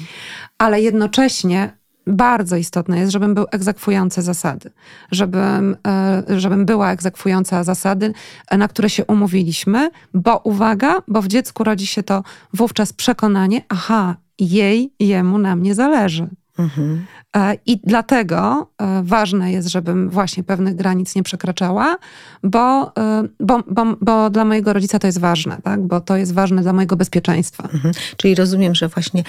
ale 0.59 0.81
jednocześnie 0.81 1.79
bardzo 2.07 2.57
istotne 2.57 2.99
jest, 2.99 3.13
żebym 3.13 3.35
był 3.35 3.47
egzekwujący 3.51 4.23
zasady, 4.23 4.71
żebym, 5.11 5.77
e, 5.87 6.23
żebym 6.39 6.67
była 6.67 6.93
egzekwująca 6.93 7.65
zasady, 7.65 8.13
na 8.51 8.69
które 8.69 8.91
się 8.91 9.05
umówiliśmy, 9.05 9.91
bo 10.15 10.41
uwaga, 10.45 10.95
bo 11.09 11.23
w 11.23 11.29
dziecku 11.29 11.65
rodzi 11.65 11.87
się 11.87 12.03
to 12.03 12.23
wówczas 12.55 12.93
przekonanie, 12.93 13.63
aha, 13.69 14.17
jej, 14.39 14.93
jemu 15.01 15.39
na 15.39 15.57
mnie 15.57 15.75
zależy. 15.75 16.29
Mhm. 16.59 17.07
E, 17.37 17.57
I 17.67 17.81
dlatego 17.85 18.71
e, 18.79 19.03
ważne 19.05 19.53
jest, 19.53 19.69
żebym 19.69 20.11
właśnie 20.11 20.45
pewnych 20.45 20.75
granic 20.75 21.15
nie 21.15 21.23
przekraczała, 21.23 21.97
bo, 22.43 22.97
e, 22.97 23.25
bo, 23.41 23.63
bo, 23.71 23.97
bo 24.01 24.31
dla 24.31 24.45
mojego 24.45 24.73
rodzica 24.73 24.99
to 24.99 25.07
jest 25.07 25.19
ważne, 25.19 25.59
tak? 25.65 25.81
bo 25.81 26.01
to 26.01 26.17
jest 26.17 26.35
ważne 26.35 26.63
dla 26.63 26.73
mojego 26.73 26.97
bezpieczeństwa. 26.97 27.69
Mhm. 27.73 27.95
Czyli 28.17 28.35
rozumiem, 28.35 28.75
że 28.75 28.89
właśnie 28.89 29.23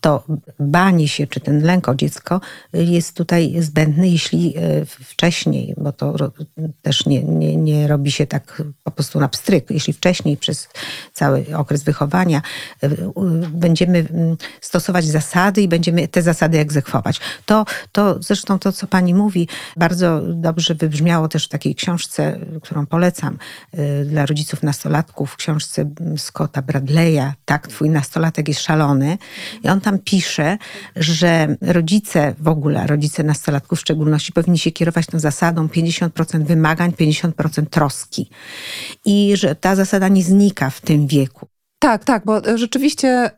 to 0.00 0.24
banie 0.60 1.08
się, 1.08 1.26
czy 1.26 1.40
ten 1.40 1.62
lęk 1.62 1.88
o 1.88 1.94
dziecko 1.94 2.40
jest 2.72 3.16
tutaj 3.16 3.54
zbędny, 3.62 4.08
jeśli 4.08 4.54
wcześniej, 4.86 5.74
bo 5.76 5.92
to 5.92 6.14
też 6.82 7.06
nie, 7.06 7.22
nie, 7.22 7.56
nie 7.56 7.88
robi 7.88 8.10
się 8.10 8.26
tak 8.26 8.62
po 8.84 8.90
prostu 8.90 9.20
na 9.20 9.28
pstryk, 9.28 9.70
jeśli 9.70 9.92
wcześniej 9.92 10.36
przez 10.36 10.68
cały 11.12 11.44
okres 11.56 11.82
wychowania 11.82 12.42
będziemy 13.52 13.98
mm, 13.98 14.36
stosować 14.60 15.04
zasady 15.04 15.62
i 15.62 15.68
będziemy 15.68 16.08
te 16.08 16.22
zasady 16.22 16.58
egzekwować 16.58 17.20
to, 17.48 17.64
to 17.92 18.22
zresztą 18.22 18.58
to, 18.58 18.72
co 18.72 18.86
pani 18.86 19.14
mówi, 19.14 19.48
bardzo 19.76 20.20
dobrze 20.20 20.74
wybrzmiało 20.74 21.28
też 21.28 21.44
w 21.44 21.48
takiej 21.48 21.74
książce, 21.74 22.40
którą 22.62 22.86
polecam 22.86 23.38
y, 23.74 24.04
dla 24.04 24.26
rodziców 24.26 24.62
nastolatków, 24.62 25.30
w 25.30 25.36
książce 25.36 25.90
Scotta 26.16 26.62
Bradley'a, 26.62 27.32
Tak, 27.44 27.68
twój 27.68 27.90
nastolatek 27.90 28.48
jest 28.48 28.60
szalony. 28.60 29.18
I 29.64 29.68
on 29.68 29.80
tam 29.80 29.98
pisze, 29.98 30.58
że 30.96 31.56
rodzice 31.60 32.34
w 32.38 32.48
ogóle, 32.48 32.86
rodzice 32.86 33.22
nastolatków 33.22 33.78
w 33.78 33.82
szczególności, 33.82 34.32
powinni 34.32 34.58
się 34.58 34.72
kierować 34.72 35.06
tą 35.06 35.18
zasadą 35.18 35.66
50% 35.66 36.44
wymagań, 36.44 36.90
50% 36.92 37.66
troski. 37.66 38.30
I 39.04 39.36
że 39.36 39.54
ta 39.54 39.76
zasada 39.76 40.08
nie 40.08 40.22
znika 40.22 40.70
w 40.70 40.80
tym 40.80 41.06
wieku. 41.06 41.48
Tak, 41.78 42.04
tak, 42.04 42.24
bo 42.24 42.46
e, 42.46 42.58
rzeczywiście 42.58 43.30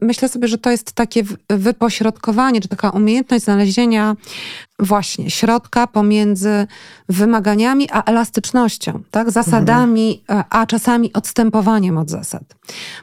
myślę 0.00 0.28
sobie, 0.28 0.48
że 0.48 0.58
to 0.58 0.70
jest 0.70 0.92
takie 0.92 1.22
wypośrodkowanie, 1.50 2.60
czy 2.60 2.68
taka 2.68 2.90
umiejętność 2.90 3.44
znalezienia 3.44 4.16
właśnie 4.82 5.30
środka 5.30 5.86
pomiędzy 5.86 6.66
wymaganiami 7.08 7.88
a 7.90 8.02
elastycznością, 8.02 9.02
tak? 9.10 9.30
zasadami, 9.30 10.22
mhm. 10.28 10.44
a 10.50 10.66
czasami 10.66 11.12
odstępowaniem 11.12 11.98
od 11.98 12.10
zasad. 12.10 12.42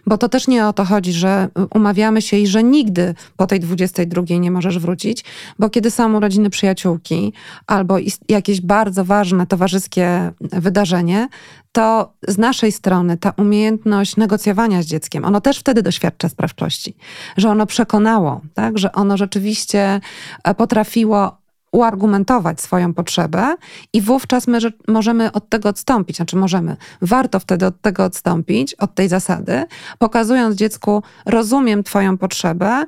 Bo 0.05 0.17
to 0.17 0.29
też 0.29 0.47
nie 0.47 0.67
o 0.67 0.73
to 0.73 0.85
chodzi, 0.85 1.13
że 1.13 1.47
umawiamy 1.75 2.21
się 2.21 2.37
i 2.37 2.47
że 2.47 2.63
nigdy 2.63 3.15
po 3.37 3.47
tej 3.47 3.59
22 3.59 4.21
nie 4.39 4.51
możesz 4.51 4.79
wrócić, 4.79 5.25
bo 5.59 5.69
kiedy 5.69 5.91
są 5.91 6.17
urodziny 6.17 6.49
przyjaciółki 6.49 7.33
albo 7.67 7.97
jakieś 8.29 8.61
bardzo 8.61 9.05
ważne 9.05 9.47
towarzyskie 9.47 10.31
wydarzenie, 10.41 11.27
to 11.71 12.13
z 12.27 12.37
naszej 12.37 12.71
strony 12.71 13.17
ta 13.17 13.33
umiejętność 13.37 14.17
negocjowania 14.17 14.81
z 14.81 14.85
dzieckiem, 14.85 15.25
ono 15.25 15.41
też 15.41 15.59
wtedy 15.59 15.83
doświadcza 15.83 16.29
sprawczości, 16.29 16.95
że 17.37 17.49
ono 17.49 17.65
przekonało, 17.65 18.41
tak? 18.53 18.77
że 18.77 18.91
ono 18.91 19.17
rzeczywiście 19.17 20.01
e, 20.43 20.55
potrafiło 20.55 21.38
uargumentować 21.71 22.61
swoją 22.61 22.93
potrzebę 22.93 23.55
i 23.93 24.01
wówczas 24.01 24.47
my 24.47 24.59
możemy 24.87 25.31
od 25.31 25.49
tego 25.49 25.69
odstąpić. 25.69 26.17
Znaczy 26.17 26.35
możemy, 26.35 26.77
warto 27.01 27.39
wtedy 27.39 27.65
od 27.65 27.81
tego 27.81 28.03
odstąpić, 28.03 28.73
od 28.73 28.95
tej 28.95 29.09
zasady, 29.09 29.63
pokazując 29.99 30.55
dziecku, 30.55 31.03
rozumiem 31.25 31.83
twoją 31.83 32.17
potrzebę 32.17 32.85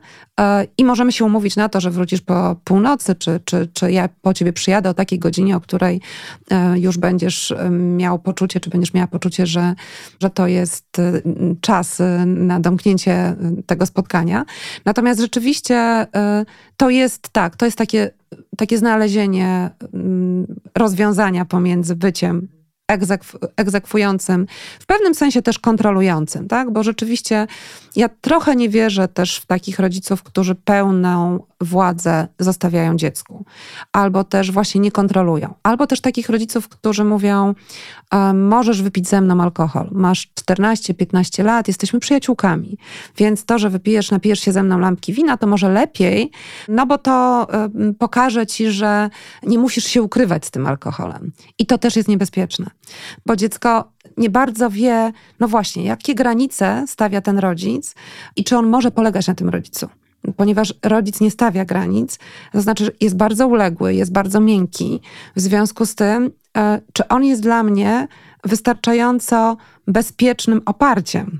i 0.77 0.85
możemy 0.85 1.11
się 1.11 1.25
umówić 1.25 1.55
na 1.55 1.69
to, 1.69 1.81
że 1.81 1.91
wrócisz 1.91 2.21
po 2.21 2.55
północy, 2.63 3.15
czy, 3.15 3.39
czy, 3.45 3.67
czy 3.73 3.91
ja 3.91 4.09
po 4.21 4.33
ciebie 4.33 4.53
przyjadę 4.53 4.89
o 4.89 4.93
takiej 4.93 5.19
godzinie, 5.19 5.55
o 5.55 5.61
której 5.61 6.01
yy, 6.51 6.79
już 6.79 6.97
będziesz 6.97 7.53
miał 7.69 8.19
poczucie, 8.19 8.59
czy 8.59 8.69
będziesz 8.69 8.93
miała 8.93 9.07
poczucie, 9.07 9.45
że, 9.45 9.73
że 10.21 10.29
to 10.29 10.47
jest 10.47 10.97
czas 11.61 12.01
na 12.25 12.59
domknięcie 12.59 13.35
tego 13.65 13.85
spotkania. 13.85 14.45
Natomiast 14.85 15.19
rzeczywiście 15.19 16.07
to 16.77 16.89
jest 16.89 17.29
tak, 17.29 17.55
to 17.55 17.65
jest 17.65 17.77
takie 17.77 18.11
takie 18.57 18.77
znalezienie 18.77 19.69
mm, 19.93 20.47
rozwiązania 20.77 21.45
pomiędzy 21.45 21.95
byciem 21.95 22.47
egzekwującym, 23.57 24.47
w 24.79 24.85
pewnym 24.85 25.15
sensie 25.15 25.41
też 25.41 25.59
kontrolującym, 25.59 26.47
tak? 26.47 26.71
Bo 26.71 26.83
rzeczywiście 26.83 27.47
ja 27.95 28.09
trochę 28.21 28.55
nie 28.55 28.69
wierzę 28.69 29.07
też 29.07 29.37
w 29.37 29.45
takich 29.45 29.79
rodziców, 29.79 30.23
którzy 30.23 30.55
pełną 30.55 31.39
władzę 31.61 32.27
zostawiają 32.39 32.95
dziecku, 32.95 33.45
albo 33.91 34.23
też 34.23 34.51
właśnie 34.51 34.81
nie 34.81 34.91
kontrolują, 34.91 35.53
albo 35.63 35.87
też 35.87 36.01
takich 36.01 36.29
rodziców, 36.29 36.69
którzy 36.69 37.03
mówią: 37.03 37.55
Możesz 38.33 38.81
wypić 38.81 39.07
ze 39.07 39.21
mną 39.21 39.41
alkohol, 39.41 39.89
masz 39.91 40.31
14-15 40.49 41.43
lat, 41.43 41.67
jesteśmy 41.67 41.99
przyjaciółkami, 41.99 42.77
więc 43.17 43.45
to, 43.45 43.59
że 43.59 43.69
wypijesz, 43.69 44.11
napijesz 44.11 44.39
się 44.39 44.51
ze 44.51 44.63
mną 44.63 44.79
lampki 44.79 45.13
wina, 45.13 45.37
to 45.37 45.47
może 45.47 45.69
lepiej, 45.69 46.31
no 46.67 46.85
bo 46.85 46.97
to 46.97 47.47
pokaże 47.99 48.47
ci, 48.47 48.71
że 48.71 49.09
nie 49.43 49.59
musisz 49.59 49.85
się 49.85 50.01
ukrywać 50.01 50.45
z 50.45 50.51
tym 50.51 50.67
alkoholem. 50.67 51.31
I 51.59 51.65
to 51.65 51.77
też 51.77 51.95
jest 51.95 52.09
niebezpieczne, 52.09 52.69
bo 53.25 53.35
dziecko 53.35 53.91
nie 54.17 54.29
bardzo 54.29 54.69
wie, 54.69 55.11
no 55.39 55.47
właśnie, 55.47 55.83
jakie 55.83 56.15
granice 56.15 56.85
stawia 56.87 57.21
ten 57.21 57.39
rodzic 57.39 57.95
i 58.35 58.43
czy 58.43 58.57
on 58.57 58.67
może 58.67 58.91
polegać 58.91 59.27
na 59.27 59.35
tym 59.35 59.49
rodzicu 59.49 59.89
ponieważ 60.37 60.73
rodzic 60.83 61.21
nie 61.21 61.31
stawia 61.31 61.65
granic, 61.65 62.19
to 62.51 62.61
znaczy, 62.61 62.91
jest 63.01 63.17
bardzo 63.17 63.47
uległy, 63.47 63.93
jest 63.93 64.11
bardzo 64.11 64.39
miękki. 64.39 65.01
W 65.35 65.41
związku 65.41 65.85
z 65.85 65.95
tym, 65.95 66.31
e, 66.57 66.81
czy 66.93 67.07
on 67.07 67.23
jest 67.23 67.41
dla 67.41 67.63
mnie 67.63 68.07
wystarczająco 68.43 69.57
bezpiecznym 69.87 70.61
oparciem? 70.65 71.39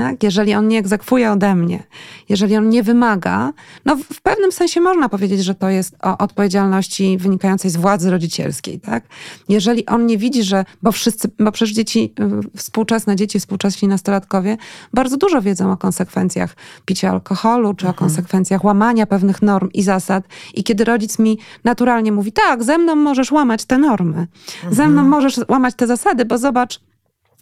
Tak? 0.00 0.22
Jeżeli 0.22 0.54
on 0.54 0.68
nie 0.68 0.78
egzekwuje 0.78 1.32
ode 1.32 1.54
mnie, 1.54 1.82
jeżeli 2.28 2.56
on 2.56 2.68
nie 2.68 2.82
wymaga, 2.82 3.52
no 3.84 3.96
w 3.96 4.20
pewnym 4.22 4.52
sensie 4.52 4.80
można 4.80 5.08
powiedzieć, 5.08 5.44
że 5.44 5.54
to 5.54 5.68
jest 5.68 5.96
o 6.02 6.18
odpowiedzialności 6.18 7.18
wynikającej 7.18 7.70
z 7.70 7.76
władzy 7.76 8.10
rodzicielskiej. 8.10 8.80
Tak? 8.80 9.04
Jeżeli 9.48 9.86
on 9.86 10.06
nie 10.06 10.18
widzi, 10.18 10.42
że, 10.42 10.64
bo 10.82 10.92
wszyscy, 10.92 11.30
bo 11.38 11.52
przecież 11.52 11.74
dzieci, 11.74 12.14
y, 12.54 12.58
współczesne 12.58 13.16
dzieci, 13.16 13.40
współczesni 13.40 13.88
nastolatkowie 13.88 14.56
bardzo 14.94 15.16
dużo 15.16 15.42
wiedzą 15.42 15.72
o 15.72 15.76
konsekwencjach 15.76 16.56
picia 16.84 17.10
alkoholu, 17.10 17.74
czy 17.74 17.86
o 17.86 17.90
mhm. 17.90 17.98
konsekwencjach 17.98 18.64
łamania 18.64 19.06
pewnych 19.06 19.42
norm 19.42 19.68
i 19.74 19.82
zasad. 19.82 20.24
I 20.54 20.64
kiedy 20.64 20.84
rodzic 20.84 21.18
mi 21.18 21.38
naturalnie 21.64 22.12
mówi, 22.12 22.32
tak, 22.32 22.64
ze 22.64 22.78
mną 22.78 22.96
możesz 22.96 23.32
łamać 23.32 23.64
te 23.64 23.78
normy, 23.78 24.26
mhm. 24.54 24.74
ze 24.74 24.88
mną 24.88 25.02
możesz 25.02 25.40
łamać 25.48 25.74
te 25.74 25.86
zasady, 25.86 26.24
bo 26.24 26.38
zobacz, 26.38 26.80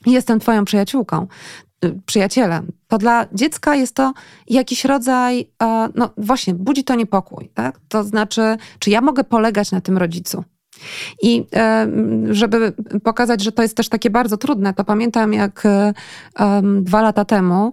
jestem 0.07 0.41
twoją 0.41 0.65
przyjaciółką, 0.65 1.27
przyjacielem, 2.07 2.73
to 2.89 2.99
dla 2.99 3.27
dziecka 3.33 3.75
jest 3.75 3.95
to 3.95 4.13
jakiś 4.49 4.85
rodzaj, 4.85 5.51
e, 5.63 5.89
no 5.95 6.11
właśnie, 6.17 6.55
budzi 6.55 6.85
to 6.85 6.95
niepokój. 6.95 7.51
Tak? 7.55 7.81
To 7.89 8.05
znaczy, 8.05 8.57
czy 8.79 8.91
ja 8.91 9.01
mogę 9.01 9.25
polegać 9.25 9.71
na 9.73 9.81
tym 9.81 9.99
rodzicu? 9.99 10.45
I 11.23 11.47
e, 11.55 11.89
żeby 12.31 12.73
pokazać, 13.05 13.43
że 13.43 13.53
to 13.53 13.63
jest 13.63 13.77
też 13.77 13.89
takie 13.89 14.11
bardzo 14.11 14.37
trudne, 14.37 14.75
to 14.75 14.85
pamiętam, 14.85 15.33
jak 15.33 15.67
e, 15.67 15.93
dwa 16.83 17.03
lata 17.03 17.25
temu 17.25 17.73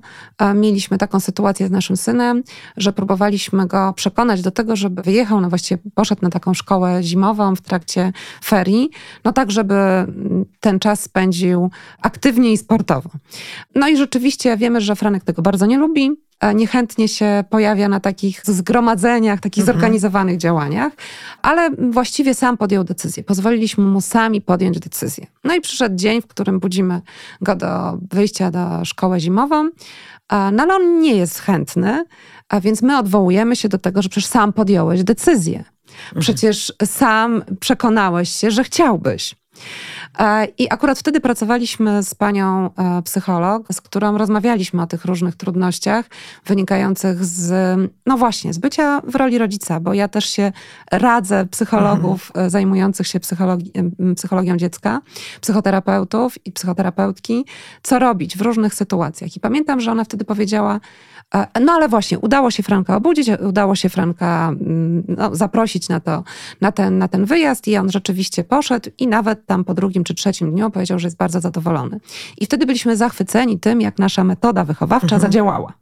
mieliśmy 0.56 0.98
taką 0.98 1.20
sytuację 1.20 1.68
z 1.68 1.72
naszym 1.72 1.98
synem, 1.98 2.44
że 2.78 2.94
próbowaliśmy 2.94 3.68
go 3.68 3.94
przekonać 3.94 4.42
do 4.42 4.52
tego, 4.52 4.76
żeby 4.76 5.02
wyjechał, 5.02 5.42
no 5.42 5.50
właściwie 5.50 5.82
poszedł 5.96 6.22
na 6.22 6.30
taką 6.30 6.54
szkołę 6.54 7.04
zimową 7.04 7.56
w 7.56 7.62
trakcie 7.62 8.14
ferii, 8.44 8.90
no 9.24 9.34
tak, 9.34 9.52
żeby 9.52 9.76
ten 10.60 10.80
czas 10.80 11.04
spędził 11.04 11.70
aktywnie 12.02 12.52
i 12.52 12.58
sportowo. 12.58 13.10
No 13.76 13.88
i 13.88 13.98
rzeczywiście 13.98 14.58
wiemy, 14.58 14.82
że 14.82 14.96
Franek 14.96 15.24
tego 15.24 15.42
bardzo 15.42 15.66
nie 15.66 15.78
lubi, 15.78 16.12
niechętnie 16.56 17.08
się 17.08 17.44
pojawia 17.50 17.90
na 17.90 18.00
takich 18.00 18.42
zgromadzeniach, 18.44 19.40
takich 19.40 19.62
mhm. 19.62 19.76
zorganizowanych 19.76 20.38
działaniach, 20.38 20.94
ale 21.42 21.70
właściwie 21.72 22.34
sam 22.34 22.58
podjął 22.58 22.84
decyzję. 22.84 23.24
Pozwoliliśmy 23.24 23.84
mu 23.84 24.02
sami 24.02 24.42
podjąć 24.42 24.80
decyzję. 24.80 25.28
No 25.44 25.56
i 25.56 25.62
przyszedł 25.62 25.96
dzień, 25.96 26.22
w 26.22 26.28
którym 26.28 26.60
budzimy 26.60 27.02
go 27.42 27.56
do 27.56 27.98
wyjścia 28.12 28.52
do 28.52 28.86
szkoły 28.86 29.20
zimową, 29.20 29.70
no 30.32 30.64
ale 30.64 30.76
on 30.76 31.00
nie 31.00 31.16
jest 31.16 31.40
chętny, 31.40 32.06
a 32.50 32.62
więc 32.62 32.82
my 32.82 32.98
odwołujemy 32.98 33.56
się 33.56 33.70
do 33.70 33.78
tego, 33.78 34.02
że 34.02 34.10
przecież 34.10 34.30
sam 34.30 34.54
podjąłeś 34.54 35.04
decyzję. 35.04 35.58
Mhm. 35.58 36.22
Przecież 36.22 36.74
sam 36.86 37.44
przekonałeś 37.60 38.30
się, 38.30 38.52
że 38.52 38.64
chciałbyś. 38.64 39.36
E, 40.20 40.48
I 40.58 40.74
akurat 40.74 41.00
wtedy 41.00 41.20
pracowaliśmy 41.20 42.04
z 42.04 42.16
panią 42.16 42.70
e, 42.76 43.02
psycholog, 43.02 43.68
z 43.74 43.82
którą 43.82 44.18
rozmawialiśmy 44.18 44.82
o 44.82 44.88
tych 44.88 45.06
różnych 45.06 45.36
trudnościach 45.36 46.06
wynikających 46.46 47.26
z, 47.26 47.52
no 48.06 48.18
właśnie, 48.18 48.54
z 48.54 48.58
bycia 48.58 49.02
w 49.08 49.16
roli 49.16 49.38
rodzica, 49.38 49.80
bo 49.80 49.94
ja 49.94 50.08
też 50.08 50.30
się 50.30 50.52
radzę 50.92 51.46
psychologów 51.46 52.28
mhm. 52.28 52.46
E, 52.46 52.50
zajmujących 52.50 53.08
się 53.08 53.20
psychologi 53.20 53.72
psychologią 54.16 54.58
dziecka, 54.58 55.02
psychoterapeutów 55.42 56.46
i 56.46 56.52
psychoterapeutki, 56.52 57.46
co 57.84 58.00
robić 58.00 58.38
w 58.38 58.42
różnych 58.42 58.74
sytuacjach. 58.74 59.36
I 59.36 59.40
pamiętam, 59.40 59.80
że 59.80 59.92
ona 59.92 60.04
wtedy 60.04 60.26
powiedziała, 60.26 60.80
no 61.62 61.74
ale 61.74 61.88
właśnie, 61.88 62.20
udało 62.20 62.52
się 62.52 62.64
Franka 62.64 62.96
obudzić, 62.96 63.30
udało 63.48 63.76
się 63.76 63.90
Franka 63.90 64.48
mm, 64.62 65.04
no, 65.08 65.36
zaprosić 65.36 65.90
na, 65.90 66.00
to, 66.00 66.24
na, 66.62 66.72
ten, 66.72 66.98
na 66.98 67.08
ten 67.08 67.26
wyjazd 67.26 67.68
i 67.68 67.78
on 67.78 67.92
rzeczywiście 67.92 68.44
poszedł 68.44 68.90
i 68.98 69.08
nawet 69.08 69.46
tam 69.46 69.64
po 69.64 69.74
drugim 69.74 70.04
czy 70.06 70.16
trzecim 70.16 70.52
dniu 70.52 70.72
powiedział, 70.72 71.00
że 71.00 71.08
jest 71.08 71.18
bardzo 71.18 71.42
zadowolony. 71.42 72.00
I 72.38 72.46
wtedy 72.46 72.66
byliśmy 72.66 72.98
zachwyceni 72.98 73.60
tym, 73.60 73.82
jak 73.82 74.00
nasza 74.00 74.24
metoda 74.24 74.64
wychowawcza 74.64 75.16
mhm. 75.16 75.22
zadziałała. 75.22 75.74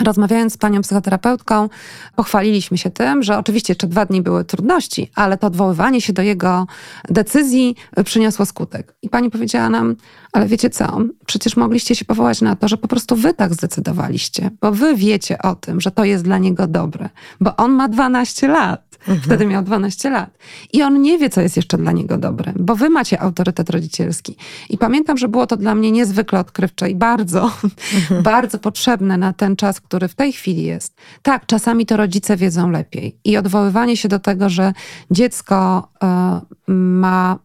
Rozmawiając 0.00 0.52
z 0.52 0.56
panią 0.56 0.80
psychoterapeutką, 0.82 1.68
pochwaliliśmy 2.16 2.78
się 2.78 2.90
tym, 2.90 3.22
że 3.22 3.38
oczywiście 3.38 3.70
jeszcze 3.70 3.86
dwa 3.86 4.06
dni 4.06 4.22
były 4.22 4.44
trudności, 4.44 5.10
ale 5.14 5.38
to 5.38 5.46
odwoływanie 5.46 6.00
się 6.00 6.12
do 6.12 6.22
jego 6.22 6.66
decyzji 7.10 7.76
przyniosło 8.04 8.46
skutek. 8.46 8.94
I 9.02 9.08
pani 9.08 9.30
powiedziała 9.30 9.70
nam, 9.70 9.96
ale 10.32 10.46
wiecie 10.46 10.70
co, 10.70 10.98
przecież 11.26 11.56
mogliście 11.56 11.94
się 11.94 12.04
powołać 12.04 12.40
na 12.40 12.56
to, 12.56 12.68
że 12.68 12.76
po 12.76 12.88
prostu 12.88 13.16
wy 13.16 13.34
tak 13.34 13.54
zdecydowaliście, 13.54 14.50
bo 14.60 14.72
wy 14.72 14.96
wiecie 14.96 15.38
o 15.38 15.54
tym, 15.54 15.80
że 15.80 15.90
to 15.90 16.04
jest 16.04 16.24
dla 16.24 16.38
niego 16.38 16.66
dobre, 16.66 17.08
bo 17.40 17.56
on 17.56 17.72
ma 17.72 17.88
12 17.88 18.48
lat. 18.48 18.93
Mhm. 19.08 19.20
Wtedy 19.20 19.46
miał 19.46 19.62
12 19.62 20.10
lat. 20.10 20.30
I 20.72 20.82
on 20.82 21.02
nie 21.02 21.18
wie, 21.18 21.30
co 21.30 21.40
jest 21.40 21.56
jeszcze 21.56 21.78
dla 21.78 21.92
niego 21.92 22.18
dobre, 22.18 22.52
bo 22.56 22.76
wy 22.76 22.90
macie 22.90 23.20
autorytet 23.20 23.70
rodzicielski. 23.70 24.36
I 24.70 24.78
pamiętam, 24.78 25.18
że 25.18 25.28
było 25.28 25.46
to 25.46 25.56
dla 25.56 25.74
mnie 25.74 25.90
niezwykle 25.90 26.40
odkrywcze 26.40 26.90
i 26.90 26.94
bardzo, 26.94 27.50
mhm. 27.94 28.22
bardzo 28.32 28.58
potrzebne 28.58 29.18
na 29.18 29.32
ten 29.32 29.56
czas, 29.56 29.80
który 29.80 30.08
w 30.08 30.14
tej 30.14 30.32
chwili 30.32 30.62
jest. 30.62 30.94
Tak, 31.22 31.46
czasami 31.46 31.86
to 31.86 31.96
rodzice 31.96 32.36
wiedzą 32.36 32.70
lepiej. 32.70 33.16
I 33.24 33.36
odwoływanie 33.36 33.96
się 33.96 34.08
do 34.08 34.18
tego, 34.18 34.48
że 34.48 34.72
dziecko 35.10 35.88
y, 36.68 36.72
ma 36.72 37.43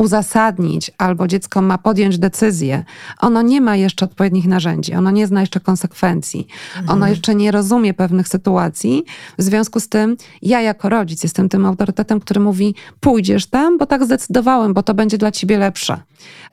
uzasadnić 0.00 0.90
albo 0.98 1.26
dziecko 1.26 1.62
ma 1.62 1.78
podjąć 1.78 2.18
decyzję, 2.18 2.84
ono 3.18 3.42
nie 3.42 3.60
ma 3.60 3.76
jeszcze 3.76 4.04
odpowiednich 4.04 4.46
narzędzi, 4.46 4.94
ono 4.94 5.10
nie 5.10 5.26
zna 5.26 5.40
jeszcze 5.40 5.60
konsekwencji, 5.60 6.46
mhm. 6.76 6.96
ono 6.96 7.08
jeszcze 7.08 7.34
nie 7.34 7.50
rozumie 7.50 7.94
pewnych 7.94 8.28
sytuacji. 8.28 9.04
W 9.38 9.42
związku 9.42 9.80
z 9.80 9.88
tym 9.88 10.16
ja 10.42 10.60
jako 10.60 10.88
rodzic 10.88 11.22
jestem 11.22 11.48
tym 11.48 11.66
autorytetem, 11.66 12.20
który 12.20 12.40
mówi 12.40 12.74
pójdziesz 13.00 13.46
tam, 13.46 13.78
bo 13.78 13.86
tak 13.86 14.04
zdecydowałem, 14.04 14.74
bo 14.74 14.82
to 14.82 14.94
będzie 14.94 15.18
dla 15.18 15.30
ciebie 15.30 15.58
lepsze. 15.58 16.00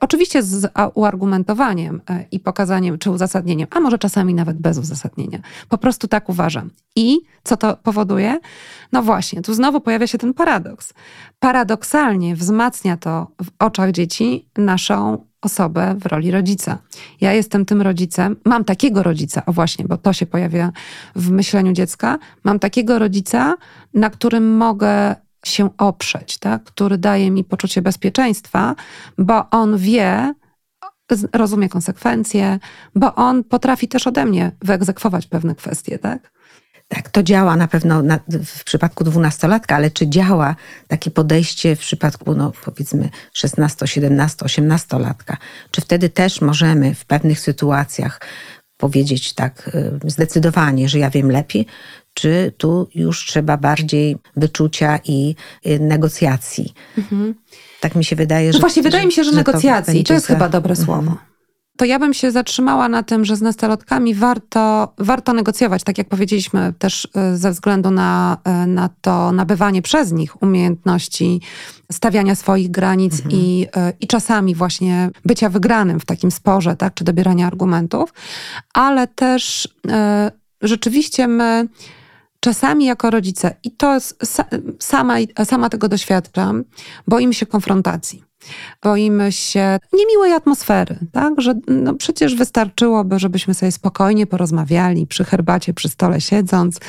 Oczywiście 0.00 0.42
z 0.42 0.72
uargumentowaniem 0.94 2.00
e, 2.10 2.24
i 2.32 2.40
pokazaniem 2.40 2.98
czy 2.98 3.10
uzasadnieniem, 3.10 3.68
a 3.70 3.80
może 3.80 3.98
czasami 3.98 4.34
nawet 4.34 4.58
bez 4.58 4.78
uzasadnienia. 4.78 5.38
Po 5.68 5.78
prostu 5.78 6.08
tak 6.08 6.28
uważam. 6.28 6.70
I 6.96 7.18
co 7.44 7.56
to 7.56 7.76
powoduje? 7.76 8.38
No 8.92 9.02
właśnie, 9.02 9.42
tu 9.42 9.54
znowu 9.54 9.80
pojawia 9.80 10.06
się 10.06 10.18
ten 10.18 10.34
paradoks. 10.34 10.94
Paradoksalnie 11.40 12.36
wzmacnia 12.36 12.96
to 12.96 13.26
w 13.42 13.48
oczach 13.58 13.90
dzieci 13.90 14.48
naszą 14.56 15.26
osobę 15.42 15.94
w 15.98 16.06
roli 16.06 16.30
rodzica. 16.30 16.78
Ja 17.20 17.32
jestem 17.32 17.64
tym 17.64 17.82
rodzicem, 17.82 18.36
mam 18.44 18.64
takiego 18.64 19.02
rodzica, 19.02 19.42
o 19.46 19.52
właśnie, 19.52 19.84
bo 19.84 19.96
to 19.96 20.12
się 20.12 20.26
pojawia 20.26 20.72
w 21.16 21.30
myśleniu 21.30 21.72
dziecka, 21.72 22.18
mam 22.44 22.58
takiego 22.58 22.98
rodzica, 22.98 23.54
na 23.94 24.10
którym 24.10 24.56
mogę 24.56 25.16
się 25.44 25.70
oprzeć, 25.78 26.38
tak? 26.38 26.64
który 26.64 26.98
daje 26.98 27.30
mi 27.30 27.44
poczucie 27.44 27.82
bezpieczeństwa, 27.82 28.74
bo 29.18 29.50
on 29.50 29.76
wie, 29.76 30.34
rozumie 31.32 31.68
konsekwencje, 31.68 32.58
bo 32.94 33.14
on 33.14 33.44
potrafi 33.44 33.88
też 33.88 34.06
ode 34.06 34.24
mnie 34.24 34.52
wyegzekwować 34.62 35.26
pewne 35.26 35.54
kwestie, 35.54 35.98
tak? 35.98 36.37
Tak, 36.88 37.08
to 37.08 37.22
działa 37.22 37.56
na 37.56 37.68
pewno 37.68 38.02
na, 38.02 38.20
w 38.44 38.64
przypadku 38.64 39.04
dwunastolatka, 39.04 39.76
ale 39.76 39.90
czy 39.90 40.08
działa 40.08 40.56
takie 40.88 41.10
podejście 41.10 41.76
w 41.76 41.78
przypadku, 41.78 42.34
no 42.34 42.52
powiedzmy, 42.64 43.10
16, 43.32 43.86
17, 43.86 44.44
18 44.44 44.98
latka? 44.98 45.36
Czy 45.70 45.80
wtedy 45.80 46.08
też 46.08 46.40
możemy 46.40 46.94
w 46.94 47.04
pewnych 47.04 47.40
sytuacjach 47.40 48.20
powiedzieć 48.76 49.32
tak 49.32 49.70
y, 49.74 50.10
zdecydowanie, 50.10 50.88
że 50.88 50.98
ja 50.98 51.10
wiem 51.10 51.30
lepiej, 51.30 51.66
czy 52.14 52.52
tu 52.56 52.88
już 52.94 53.26
trzeba 53.26 53.56
bardziej 53.56 54.16
wyczucia 54.36 54.98
i 55.04 55.34
y, 55.66 55.78
negocjacji? 55.80 56.74
Mhm. 56.98 57.34
Tak 57.80 57.94
mi 57.94 58.04
się 58.04 58.16
wydaje, 58.16 58.46
no 58.46 58.52
że. 58.52 58.58
No 58.58 58.60
właśnie, 58.60 58.82
wydaje 58.82 59.06
mi 59.06 59.12
się, 59.12 59.24
że, 59.24 59.30
że 59.30 59.36
negocjacji 59.36 60.04
to, 60.04 60.08
to 60.08 60.14
jest 60.14 60.26
chyba 60.26 60.48
dobre 60.48 60.74
mhm. 60.74 61.16
To 61.78 61.84
ja 61.84 61.98
bym 61.98 62.14
się 62.14 62.30
zatrzymała 62.30 62.88
na 62.88 63.02
tym, 63.02 63.24
że 63.24 63.36
z 63.36 63.42
nastolatkami 63.42 64.14
warto, 64.14 64.94
warto 64.98 65.32
negocjować, 65.32 65.84
tak 65.84 65.98
jak 65.98 66.08
powiedzieliśmy, 66.08 66.72
też 66.78 67.08
e, 67.14 67.36
ze 67.36 67.50
względu 67.50 67.90
na, 67.90 68.38
e, 68.44 68.66
na 68.66 68.90
to 69.00 69.32
nabywanie 69.32 69.82
przez 69.82 70.12
nich 70.12 70.42
umiejętności 70.42 71.40
stawiania 71.92 72.34
swoich 72.34 72.70
granic 72.70 73.14
mhm. 73.14 73.34
i, 73.34 73.66
e, 73.76 73.92
i 74.00 74.06
czasami 74.06 74.54
właśnie 74.54 75.10
bycia 75.24 75.48
wygranym 75.48 76.00
w 76.00 76.04
takim 76.04 76.30
sporze, 76.30 76.76
tak, 76.76 76.94
czy 76.94 77.04
dobierania 77.04 77.46
argumentów, 77.46 78.12
ale 78.74 79.06
też 79.06 79.68
rzeczywiście 80.62 81.28
my 81.28 81.68
czasami 82.40 82.84
jako 82.84 83.10
rodzice, 83.10 83.54
i 83.64 83.70
to 83.70 83.98
sama, 84.80 85.16
sama 85.44 85.68
tego 85.68 85.88
doświadczam, 85.88 86.64
boimy 87.06 87.34
się 87.34 87.46
konfrontacji. 87.46 88.27
Boimy 88.82 89.32
się 89.32 89.78
niemiłej 89.92 90.32
atmosfery, 90.32 90.98
tak? 91.12 91.40
Że 91.40 91.54
no 91.68 91.94
przecież 91.94 92.34
wystarczyłoby, 92.34 93.18
żebyśmy 93.18 93.54
sobie 93.54 93.72
spokojnie 93.72 94.26
porozmawiali 94.26 95.06
przy 95.06 95.24
herbacie, 95.24 95.74
przy 95.74 95.88
stole 95.88 96.20
siedząc. 96.20 96.80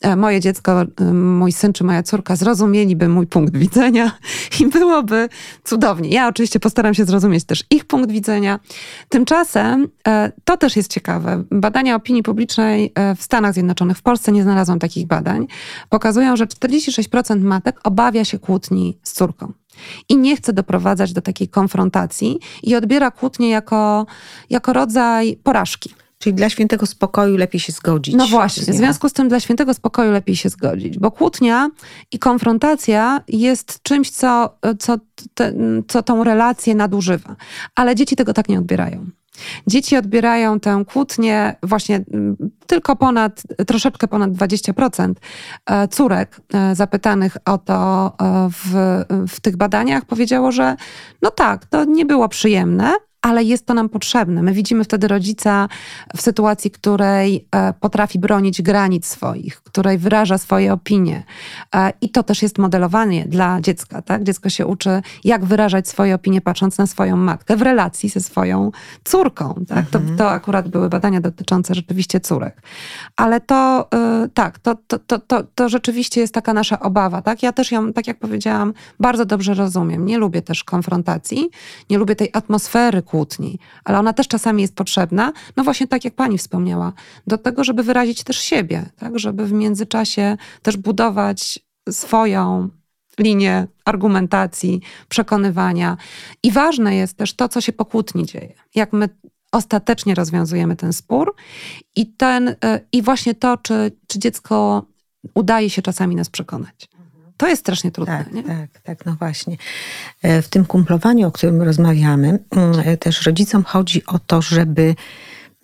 E, 0.00 0.16
moje 0.16 0.40
dziecko, 0.40 0.82
e, 0.82 1.04
mój 1.14 1.52
syn 1.52 1.72
czy 1.72 1.84
moja 1.84 2.02
córka 2.02 2.36
zrozumieliby 2.36 3.08
mój 3.08 3.26
punkt 3.26 3.56
widzenia 3.56 4.12
i 4.60 4.66
byłoby 4.66 5.28
cudownie. 5.64 6.08
Ja 6.08 6.28
oczywiście 6.28 6.60
postaram 6.60 6.94
się 6.94 7.04
zrozumieć 7.04 7.44
też 7.44 7.64
ich 7.70 7.84
punkt 7.84 8.10
widzenia. 8.10 8.60
Tymczasem 9.08 9.88
e, 10.08 10.32
to 10.44 10.56
też 10.56 10.76
jest 10.76 10.92
ciekawe. 10.92 11.44
Badania 11.50 11.96
opinii 11.96 12.22
publicznej 12.22 12.92
w 13.16 13.22
Stanach 13.22 13.54
Zjednoczonych, 13.54 13.98
w 13.98 14.02
Polsce 14.02 14.32
nie 14.32 14.42
znalazłam 14.42 14.78
takich 14.78 15.06
badań, 15.06 15.46
pokazują, 15.88 16.36
że 16.36 16.46
46% 16.46 17.40
matek 17.40 17.80
obawia 17.84 18.24
się 18.24 18.38
kłótni 18.38 18.98
z 19.02 19.12
córką 19.12 19.52
i 20.08 20.16
nie 20.16 20.36
chce 20.36 20.52
doprowadzać 20.52 21.12
do 21.12 21.22
takiej 21.22 21.48
konfrontacji 21.48 22.38
i 22.62 22.76
odbiera 22.76 23.10
kłótnię 23.10 23.50
jako, 23.50 24.06
jako 24.50 24.72
rodzaj 24.72 25.36
porażki. 25.42 25.94
Czyli 26.18 26.34
dla 26.34 26.48
świętego 26.48 26.86
spokoju 26.86 27.36
lepiej 27.36 27.60
się 27.60 27.72
zgodzić. 27.72 28.14
No 28.14 28.26
właśnie, 28.26 28.72
w 28.72 28.76
związku 28.76 29.08
z 29.08 29.12
tym 29.12 29.28
dla 29.28 29.40
świętego 29.40 29.74
spokoju 29.74 30.12
lepiej 30.12 30.36
się 30.36 30.48
zgodzić, 30.48 30.98
bo 30.98 31.10
kłótnia 31.10 31.70
i 32.12 32.18
konfrontacja 32.18 33.20
jest 33.28 33.82
czymś, 33.82 34.10
co, 34.10 34.58
co, 34.78 34.96
te, 35.34 35.52
co 35.88 36.02
tą 36.02 36.24
relację 36.24 36.74
nadużywa. 36.74 37.36
Ale 37.74 37.94
dzieci 37.94 38.16
tego 38.16 38.32
tak 38.32 38.48
nie 38.48 38.58
odbierają. 38.58 39.06
Dzieci 39.66 39.96
odbierają 39.96 40.60
tę 40.60 40.84
kłótnię 40.88 41.56
właśnie 41.62 42.04
mm, 42.12 42.36
tylko 42.66 42.96
ponad, 42.96 43.42
troszeczkę 43.66 44.08
ponad 44.08 44.30
20% 44.30 45.14
e, 45.66 45.88
córek 45.88 46.40
e, 46.54 46.74
zapytanych 46.74 47.36
o 47.44 47.58
to 47.58 48.06
e, 48.20 48.48
w, 48.50 48.74
w 49.28 49.40
tych 49.40 49.56
badaniach 49.56 50.04
powiedziało, 50.04 50.52
że 50.52 50.76
no 51.22 51.30
tak, 51.30 51.66
to 51.66 51.84
nie 51.84 52.06
było 52.06 52.28
przyjemne, 52.28 52.92
ale 53.24 53.44
jest 53.44 53.66
to 53.66 53.74
nam 53.74 53.88
potrzebne. 53.88 54.42
My 54.42 54.52
widzimy 54.52 54.84
wtedy 54.84 55.08
rodzica 55.08 55.68
w 56.16 56.22
sytuacji, 56.22 56.70
której 56.70 57.46
e, 57.50 57.72
potrafi 57.72 58.18
bronić 58.18 58.62
granic 58.62 59.06
swoich, 59.06 59.62
której 59.62 59.98
wyraża 59.98 60.38
swoje 60.38 60.72
opinie. 60.72 61.22
E, 61.74 61.92
I 62.00 62.08
to 62.08 62.22
też 62.22 62.42
jest 62.42 62.58
modelowanie 62.58 63.24
dla 63.28 63.60
dziecka. 63.60 64.02
Tak? 64.02 64.24
Dziecko 64.24 64.50
się 64.50 64.66
uczy, 64.66 65.02
jak 65.24 65.44
wyrażać 65.44 65.88
swoje 65.88 66.14
opinie, 66.14 66.40
patrząc 66.40 66.78
na 66.78 66.86
swoją 66.86 67.16
matkę 67.16 67.56
w 67.56 67.62
relacji 67.62 68.08
ze 68.08 68.20
swoją 68.20 68.70
córką. 69.04 69.64
Tak? 69.68 69.90
To, 69.90 69.98
mhm. 69.98 70.18
to 70.18 70.30
akurat 70.30 70.68
były 70.68 70.88
badania 70.88 71.20
dotyczące 71.20 71.74
rzeczywiście 71.74 72.20
córek. 72.20 72.62
Ale 73.16 73.40
to 73.40 73.88
e, 73.94 74.28
tak, 74.34 74.58
to, 74.58 74.76
to, 74.86 74.98
to, 74.98 75.18
to, 75.18 75.42
to 75.54 75.68
rzeczywiście 75.68 76.20
jest 76.20 76.34
taka 76.34 76.52
nasza 76.52 76.80
obawa. 76.80 77.22
Tak? 77.22 77.42
Ja 77.42 77.52
też 77.52 77.72
ją, 77.72 77.92
tak 77.92 78.06
jak 78.06 78.18
powiedziałam, 78.18 78.72
bardzo 79.00 79.24
dobrze 79.24 79.54
rozumiem. 79.54 80.06
Nie 80.06 80.18
lubię 80.18 80.42
też 80.42 80.64
konfrontacji, 80.64 81.48
nie 81.90 81.98
lubię 81.98 82.16
tej 82.16 82.30
atmosfery 82.32 83.02
kłótni, 83.14 83.58
ale 83.84 83.98
ona 83.98 84.12
też 84.12 84.28
czasami 84.28 84.62
jest 84.62 84.74
potrzebna, 84.74 85.32
no 85.56 85.64
właśnie 85.64 85.86
tak 85.86 86.04
jak 86.04 86.14
pani 86.14 86.38
wspomniała, 86.38 86.92
do 87.26 87.38
tego, 87.38 87.64
żeby 87.64 87.82
wyrazić 87.82 88.24
też 88.24 88.38
siebie, 88.38 88.90
tak, 88.96 89.18
żeby 89.18 89.46
w 89.46 89.52
międzyczasie 89.52 90.36
też 90.62 90.76
budować 90.76 91.58
swoją 91.90 92.68
linię 93.18 93.66
argumentacji, 93.84 94.80
przekonywania. 95.08 95.96
I 96.42 96.52
ważne 96.52 96.96
jest 96.96 97.16
też 97.16 97.34
to, 97.34 97.48
co 97.48 97.60
się 97.60 97.72
po 97.72 97.84
kłótni 97.84 98.26
dzieje. 98.26 98.54
Jak 98.74 98.92
my 98.92 99.08
ostatecznie 99.52 100.14
rozwiązujemy 100.14 100.76
ten 100.76 100.92
spór 100.92 101.34
i, 101.96 102.06
ten, 102.06 102.48
y, 102.48 102.56
i 102.92 103.02
właśnie 103.02 103.34
to, 103.34 103.56
czy, 103.56 103.92
czy 104.06 104.18
dziecko 104.18 104.86
udaje 105.34 105.70
się 105.70 105.82
czasami 105.82 106.16
nas 106.16 106.28
przekonać. 106.28 106.88
To 107.36 107.48
jest 107.48 107.62
strasznie 107.62 107.90
trudne. 107.90 108.24
Tak, 108.24 108.32
nie? 108.32 108.42
tak, 108.42 108.80
tak, 108.82 109.06
no 109.06 109.16
właśnie. 109.18 109.56
E, 110.22 110.42
w 110.42 110.48
tym 110.48 110.64
kumplowaniu, 110.64 111.28
o 111.28 111.32
którym 111.32 111.62
rozmawiamy, 111.62 112.38
mm, 112.50 112.80
e, 112.84 112.96
też 112.96 113.26
rodzicom 113.26 113.64
chodzi 113.64 114.06
o 114.06 114.18
to, 114.18 114.42
żeby 114.42 114.94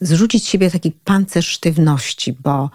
zrzucić 0.00 0.44
z 0.44 0.48
siebie 0.48 0.70
taki 0.70 0.92
pancerz 0.92 1.48
sztywności, 1.48 2.33
bo 2.33 2.70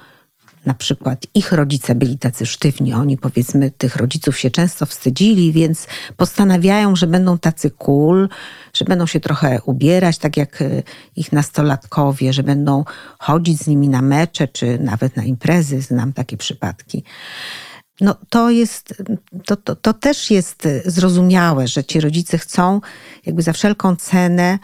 na 0.65 0.73
przykład 0.73 1.27
ich 1.34 1.51
rodzice 1.51 1.95
byli 1.95 2.17
tacy 2.17 2.45
sztywni, 2.45 2.93
oni 2.93 3.17
powiedzmy 3.17 3.71
tych 3.71 3.95
rodziców 3.95 4.39
się 4.39 4.51
często 4.51 4.86
wstydzili, 4.86 5.51
więc 5.51 5.88
postanawiają, 6.17 6.95
że 6.95 7.08
będą 7.08 7.38
tacy 7.38 7.71
cool, 7.71 8.29
że 8.73 8.86
będą 8.86 9.05
się 9.05 9.19
trochę 9.19 9.62
ubierać, 9.65 10.17
tak 10.17 10.38
jak 10.38 10.62
e, 10.62 10.84
ich 11.15 11.31
nastolatkowie, 11.31 12.34
że 12.34 12.43
będą 12.43 12.84
chodzić 13.19 13.60
z 13.60 13.67
nimi 13.67 13.89
na 13.89 14.01
mecze, 14.01 14.47
czy 14.47 14.79
nawet 14.79 15.15
na 15.15 15.23
imprezy, 15.23 15.81
znam 15.81 16.13
takie 16.13 16.38
przypadki. 16.38 17.03
No 18.01 18.15
to 18.29 18.49
jest, 18.49 18.93
to, 19.45 19.55
to, 19.55 19.75
to 19.75 19.93
też 19.93 20.31
jest 20.31 20.67
zrozumiałe, 20.86 21.67
że 21.67 21.84
ci 21.84 22.01
rodzice 22.01 22.38
chcą 22.38 22.81
jakby 23.25 23.41
za 23.41 23.53
wszelką 23.53 23.95
cenę 23.95 24.60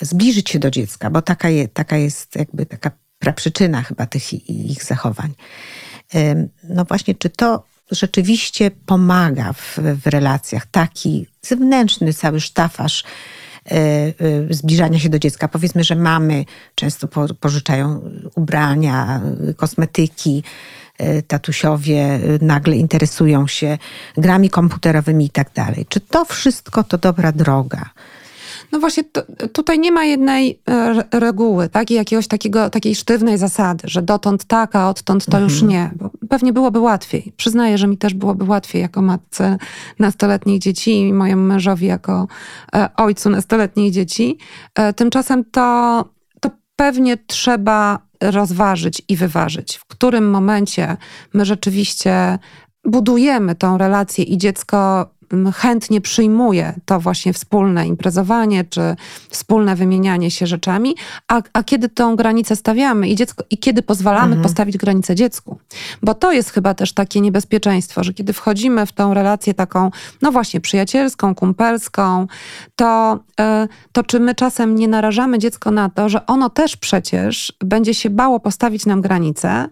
zbliżyć 0.00 0.50
się 0.50 0.58
do 0.58 0.70
dziecka, 0.70 1.10
bo 1.10 1.22
taka, 1.22 1.48
je, 1.48 1.68
taka 1.68 1.96
jest 1.96 2.36
jakby 2.36 2.66
taka 2.66 2.90
praprzyczyna 3.18 3.82
chyba 3.82 4.06
tych 4.06 4.32
ich 4.50 4.84
zachowań. 4.84 5.34
No 6.64 6.84
właśnie, 6.84 7.14
czy 7.14 7.30
to 7.30 7.64
rzeczywiście 7.90 8.70
pomaga 8.70 9.52
w, 9.52 9.78
w 10.02 10.06
relacjach, 10.06 10.66
taki 10.66 11.26
zewnętrzny 11.42 12.12
cały 12.12 12.40
sztafaż 12.40 13.04
e, 13.66 13.74
e, 13.74 14.12
zbliżania 14.50 14.98
się 14.98 15.08
do 15.08 15.18
dziecka. 15.18 15.48
Powiedzmy, 15.48 15.84
że 15.84 15.96
mamy 15.96 16.44
często 16.74 17.08
pożyczają 17.40 18.10
ubrania, 18.34 19.20
kosmetyki, 19.56 20.42
tatusiowie 21.26 22.02
e, 22.04 22.20
nagle 22.40 22.76
interesują 22.76 23.46
się 23.46 23.78
grami 24.16 24.50
komputerowymi 24.50 25.24
i 25.24 25.30
tak 25.30 25.52
dalej. 25.54 25.86
Czy 25.88 26.00
to 26.00 26.24
wszystko 26.24 26.84
to 26.84 26.98
dobra 26.98 27.32
droga? 27.32 27.90
No 28.72 28.80
właśnie, 28.80 29.04
to, 29.04 29.22
tutaj 29.52 29.78
nie 29.78 29.92
ma 29.92 30.04
jednej 30.04 30.60
e, 30.68 31.20
reguły, 31.20 31.68
tak? 31.68 31.90
I 31.90 31.94
jakiegoś 31.94 32.28
takiego, 32.28 32.70
takiej 32.70 32.94
sztywnej 32.94 33.38
zasady, 33.38 33.88
że 33.88 34.02
dotąd 34.02 34.44
tak, 34.44 34.76
a 34.76 34.88
odtąd 34.88 35.24
to 35.24 35.36
mhm. 35.36 35.44
już 35.44 35.62
nie. 35.62 35.90
Bo 35.96 36.10
pewnie 36.28 36.52
byłoby 36.52 36.78
łatwiej. 36.78 37.32
Przyznaję, 37.36 37.78
że 37.78 37.86
mi 37.86 37.98
też 37.98 38.14
byłoby 38.14 38.44
łatwiej 38.44 38.82
jako 38.82 39.02
matce 39.02 39.58
nastoletnich 39.98 40.60
dzieci 40.60 41.00
i 41.00 41.12
mojemu 41.12 41.42
mężowi 41.42 41.86
jako 41.86 42.28
e, 42.74 42.88
ojcu 42.96 43.30
nastoletnich 43.30 43.92
dzieci. 43.92 44.38
E, 44.74 44.92
tymczasem 44.92 45.44
to 45.44 46.04
pewnie 46.82 47.16
trzeba 47.16 47.98
rozważyć 48.22 49.02
i 49.08 49.16
wyważyć, 49.16 49.76
w 49.76 49.84
którym 49.84 50.30
momencie 50.30 50.96
my 51.34 51.44
rzeczywiście 51.44 52.38
budujemy 52.84 53.54
tą 53.54 53.78
relację 53.78 54.24
i 54.24 54.38
dziecko 54.38 55.10
chętnie 55.54 56.00
przyjmuje 56.00 56.74
to 56.84 57.00
właśnie 57.00 57.32
wspólne 57.32 57.86
imprezowanie, 57.86 58.64
czy 58.64 58.80
wspólne 59.30 59.76
wymienianie 59.76 60.30
się 60.30 60.46
rzeczami, 60.46 60.96
a, 61.28 61.42
a 61.52 61.62
kiedy 61.62 61.88
tą 61.88 62.16
granicę 62.16 62.56
stawiamy 62.56 63.08
i, 63.08 63.14
dziecko, 63.16 63.44
i 63.50 63.58
kiedy 63.58 63.82
pozwalamy 63.82 64.26
mhm. 64.26 64.42
postawić 64.42 64.76
granicę 64.76 65.14
dziecku. 65.14 65.58
Bo 66.02 66.14
to 66.14 66.32
jest 66.32 66.50
chyba 66.50 66.74
też 66.74 66.92
takie 66.92 67.20
niebezpieczeństwo, 67.20 68.04
że 68.04 68.14
kiedy 68.14 68.32
wchodzimy 68.32 68.86
w 68.86 68.92
tą 68.92 69.14
relację 69.14 69.54
taką, 69.54 69.90
no 70.22 70.32
właśnie, 70.32 70.60
przyjacielską, 70.60 71.34
kumpelską, 71.34 72.26
to, 72.76 73.18
yy, 73.38 73.44
to 73.92 74.02
czy 74.02 74.20
my 74.20 74.34
czasem 74.34 74.74
nie 74.74 74.88
narażamy 74.88 75.38
dziecko 75.38 75.70
na 75.70 75.90
to, 75.90 76.08
że 76.08 76.26
ono 76.26 76.50
też 76.50 76.76
przecież 76.76 77.52
będzie 77.60 77.94
się 77.94 78.10
bało 78.10 78.40
postawić 78.40 78.86
nam 78.86 79.00
granicę, 79.00 79.68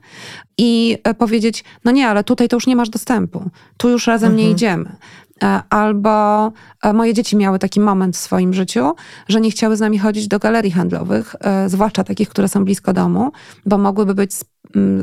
i 0.61 0.99
e, 1.05 1.15
powiedzieć, 1.15 1.65
no 1.85 1.91
nie, 1.91 2.09
ale 2.09 2.25
tutaj 2.25 2.49
to 2.49 2.57
już 2.57 2.67
nie 2.67 2.77
masz 2.77 2.89
dostępu, 2.89 3.51
tu 3.77 3.89
już 3.89 4.07
razem 4.07 4.31
mhm. 4.31 4.47
nie 4.47 4.53
idziemy. 4.53 4.97
E, 5.43 5.63
albo 5.71 6.53
e, 6.83 6.93
moje 6.93 7.15
dzieci 7.15 7.37
miały 7.37 7.59
taki 7.59 7.81
moment 7.81 8.17
w 8.17 8.21
swoim 8.21 8.55
życiu, 8.55 8.95
że 9.29 9.41
nie 9.41 9.51
chciały 9.51 9.77
z 9.77 9.81
nami 9.81 9.99
chodzić 9.99 10.29
do 10.29 10.39
galerii 10.39 10.71
handlowych, 10.71 11.37
e, 11.41 11.69
zwłaszcza 11.69 12.05
takich, 12.05 12.29
które 12.29 12.49
są 12.49 12.65
blisko 12.65 12.93
domu, 12.93 13.33
bo 13.67 13.79
mogłyby 13.79 14.15
być 14.15 14.33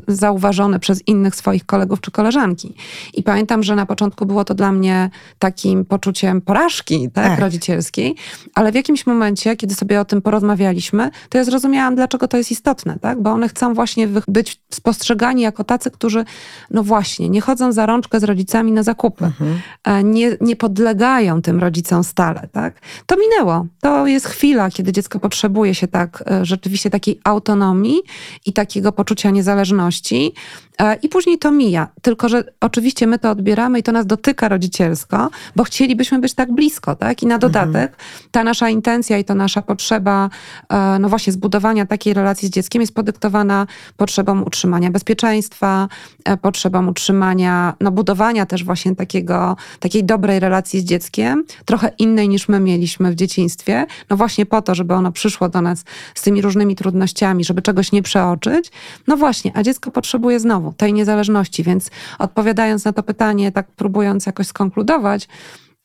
zauważone 0.08 0.80
przez 0.80 1.08
innych 1.08 1.36
swoich 1.36 1.66
kolegów 1.66 2.02
czy 2.02 2.12
koleżanki. 2.12 2.74
I 3.14 3.24
pamiętam, 3.24 3.64
że 3.64 3.76
na 3.76 3.86
początku 3.86 4.26
było 4.26 4.46
to 4.46 4.56
dla 4.56 4.72
mnie 4.72 5.10
takim 5.40 5.86
poczuciem 5.86 6.42
porażki 6.42 7.10
tak, 7.14 7.28
tak. 7.28 7.40
rodzicielskiej, 7.40 8.16
ale 8.56 8.72
w 8.72 8.76
jakimś 8.76 9.06
momencie, 9.06 9.56
kiedy 9.56 9.76
sobie 9.76 10.00
o 10.00 10.06
tym 10.06 10.22
porozmawialiśmy, 10.22 11.10
to 11.30 11.38
ja 11.38 11.44
zrozumiałam, 11.44 11.96
dlaczego 11.96 12.28
to 12.28 12.38
jest 12.38 12.52
istotne, 12.52 13.00
tak? 13.02 13.22
bo 13.22 13.32
one 13.32 13.50
chcą 13.50 13.74
właśnie 13.74 14.08
być 14.28 14.62
spostrzegani 14.70 15.42
jako 15.42 15.64
tacy, 15.64 15.92
którzy, 15.92 16.26
no 16.72 16.84
właśnie, 16.84 17.30
nie 17.30 17.42
chodzą 17.42 17.72
za 17.72 17.86
rączkę 17.86 18.20
z 18.20 18.24
rodzicami 18.24 18.72
na 18.72 18.84
zakupy, 18.84 19.26
mhm. 19.26 19.60
E, 19.84 20.04
nie, 20.04 20.38
nie 20.42 20.56
podlegają 20.56 21.42
tym 21.42 21.60
rodzicom 21.60 22.04
stale. 22.04 22.48
Tak? 22.52 22.82
To 23.06 23.16
minęło. 23.18 23.66
To 23.82 24.08
jest 24.08 24.26
chwila, 24.28 24.70
kiedy 24.70 24.92
dziecko 24.92 25.20
potrzebuje 25.20 25.76
się 25.76 25.88
tak, 25.88 26.24
e, 26.32 26.46
rzeczywiście 26.46 26.90
takiej 26.90 27.20
autonomii 27.24 28.02
i 28.46 28.54
takiego 28.54 28.92
poczucia 28.92 29.30
niezależności 29.30 29.57
zależności 29.58 30.34
e, 30.82 30.96
i 30.96 31.10
później 31.10 31.40
to 31.40 31.52
mija. 31.52 31.88
Tylko, 32.02 32.30
że 32.30 32.44
oczywiście 32.62 33.08
my 33.08 33.20
to 33.20 33.32
odbieramy 33.32 33.80
i 33.80 33.84
to 33.84 33.92
nas 33.92 34.06
dotyka 34.06 34.50
rodzicielsko, 34.50 35.30
bo 35.56 35.64
chcielibyśmy 35.64 36.20
być 36.20 36.34
tak 36.34 36.52
blisko, 36.52 36.96
tak? 36.96 37.24
I 37.24 37.28
na 37.28 37.36
mhm. 37.36 37.52
dodatek 37.52 37.98
ta 38.32 38.44
nasza 38.44 38.70
intencja 38.70 39.18
i 39.18 39.26
to 39.26 39.36
nasza 39.36 39.62
potrzeba, 39.62 40.30
e, 40.70 41.00
no 41.00 41.10
właśnie 41.10 41.34
zbudowania 41.34 41.86
takiej 41.86 42.14
relacji 42.14 42.48
z 42.48 42.52
dzieckiem 42.52 42.82
jest 42.82 42.96
podyktowana 42.96 43.68
potrzebą 43.98 44.42
utrzymania 44.42 44.92
bezpieczeństwa, 44.92 45.88
e, 46.26 46.38
potrzebą 46.38 46.88
utrzymania, 46.88 47.74
no 47.82 47.92
budowania 47.92 48.46
też 48.46 48.64
właśnie 48.64 48.96
takiego, 48.96 49.56
takiej 49.80 50.04
dobrej 50.04 50.40
relacji 50.40 50.80
z 50.80 50.84
dzieckiem, 50.84 51.44
trochę 51.66 51.92
innej 52.00 52.30
niż 52.30 52.48
my 52.48 52.60
mieliśmy 52.60 53.12
w 53.12 53.16
dzieciństwie, 53.16 53.86
no 54.10 54.18
właśnie 54.18 54.46
po 54.46 54.62
to, 54.62 54.76
żeby 54.76 54.94
ono 54.94 55.12
przyszło 55.12 55.50
do 55.50 55.62
nas 55.62 55.84
z 56.16 56.22
tymi 56.22 56.42
różnymi 56.42 56.76
trudnościami, 56.76 57.44
żeby 57.44 57.62
czegoś 57.62 57.92
nie 57.92 58.04
przeoczyć. 58.04 58.72
No 59.08 59.18
właśnie, 59.18 59.47
właśnie, 59.48 59.60
a 59.60 59.64
dziecko 59.64 59.92
potrzebuje 59.92 60.40
znowu 60.40 60.74
tej 60.74 60.94
niezależności, 60.94 61.64
więc 61.64 61.92
odpowiadając 62.20 62.86
na 62.86 62.94
to 62.94 63.04
pytanie, 63.04 63.52
tak 63.52 63.68
próbując 63.68 64.26
jakoś 64.26 64.48
skonkludować, 64.48 65.28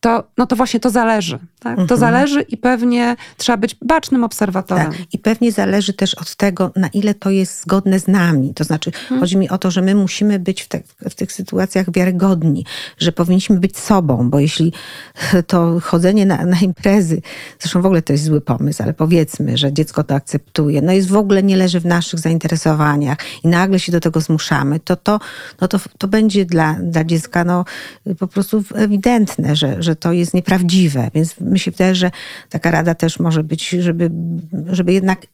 to, 0.03 0.25
no 0.39 0.47
to 0.47 0.57
właśnie 0.57 0.81
to 0.81 0.91
zależy. 0.91 1.39
Tak? 1.61 1.71
Mhm. 1.73 1.89
To 1.89 1.97
zależy 1.97 2.43
i 2.43 2.57
pewnie 2.57 3.17
trzeba 3.37 3.57
być 3.57 3.77
bacznym 3.83 4.25
obserwatorem. 4.25 4.93
Tak. 4.93 5.01
I 5.13 5.19
pewnie 5.19 5.53
zależy 5.53 5.93
też 5.93 6.15
od 6.15 6.37
tego, 6.37 6.71
na 6.77 6.89
ile 6.89 7.15
to 7.15 7.31
jest 7.31 7.63
zgodne 7.63 8.01
z 8.01 8.09
nami. 8.09 8.55
To 8.55 8.65
znaczy, 8.65 8.91
Mhm. 8.91 9.21
chodzi 9.21 9.37
mi 9.37 9.49
o 9.49 9.59
to, 9.59 9.71
że 9.71 9.83
my 9.83 9.95
musimy 9.95 10.39
być 10.39 10.63
w, 10.63 10.69
te, 10.69 10.81
w 11.11 11.15
tych 11.15 11.33
sytuacjach 11.33 11.93
wiarygodni, 11.93 12.65
że 12.99 13.13
powinniśmy 13.13 13.61
być 13.61 13.79
sobą, 13.79 14.31
bo 14.31 14.39
jeśli 14.41 14.73
to 15.47 15.81
chodzenie 15.81 16.27
na, 16.27 16.45
na 16.47 16.59
imprezy, 16.61 17.23
zresztą 17.59 17.83
w 17.83 17.87
ogóle 17.87 18.03
to 18.03 18.13
jest 18.13 18.25
zły 18.25 18.41
pomysł, 18.41 18.83
ale 18.83 18.93
powiedzmy, 18.95 19.57
że 19.57 19.73
dziecko 19.73 20.05
to 20.05 20.15
akceptuje, 20.15 20.83
no 20.83 20.93
jest 20.93 21.09
w 21.09 21.17
ogóle 21.17 21.43
nie 21.43 21.57
leży 21.57 21.81
w 21.81 21.87
naszych 21.87 22.21
zainteresowaniach 22.21 23.19
i 23.45 23.49
nagle 23.49 23.79
się 23.79 23.93
do 23.93 24.01
tego 24.01 24.21
zmuszamy, 24.21 24.81
to 24.81 24.97
to, 24.97 25.21
no 25.61 25.69
to, 25.69 25.81
to 25.99 26.09
będzie 26.09 26.45
dla, 26.45 26.75
dla 26.75 27.05
dziecka 27.05 27.45
no, 27.45 27.65
po 28.19 28.27
prostu 28.27 28.65
ewidentne, 28.75 29.57
że, 29.57 29.83
że 29.83 29.92
to 29.97 30.13
jest 30.13 30.35
nieprawdziwe. 30.35 31.11
Więc 31.15 31.41
mi 31.41 31.59
się 31.59 31.71
wydaje, 31.71 31.95
że 31.95 32.11
taka 32.49 32.71
rada 32.71 32.95
też 32.95 33.19
może 33.19 33.45
być, 33.45 33.69
żeby, 33.69 34.11
żeby 34.67 34.93
jednak 34.93 35.27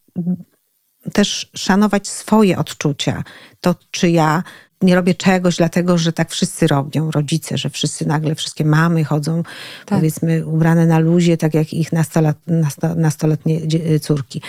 też 1.12 1.50
szanować 1.54 2.08
swoje 2.08 2.58
odczucia. 2.58 3.24
To, 3.60 3.74
czy 3.90 4.10
ja 4.10 4.42
nie 4.82 4.94
robię 4.94 5.14
czegoś, 5.14 5.56
dlatego 5.56 5.98
że 5.98 6.12
tak 6.12 6.30
wszyscy 6.30 6.66
robią, 6.66 7.10
rodzice, 7.10 7.58
że 7.58 7.70
wszyscy 7.70 8.06
nagle, 8.06 8.34
wszystkie 8.34 8.64
mamy 8.64 9.04
chodzą, 9.04 9.42
Tak. 9.42 9.98
powiedzmy, 9.98 10.46
ubrane 10.46 10.86
na 10.86 10.98
luzie, 10.98 11.36
tak 11.36 11.54
jak 11.54 11.72
ich 11.74 11.92
nastolat, 11.92 12.36
nasto, 12.46 12.94
nastoletnie 12.94 13.66
dzie- 13.66 14.00
córki. 14.00 14.42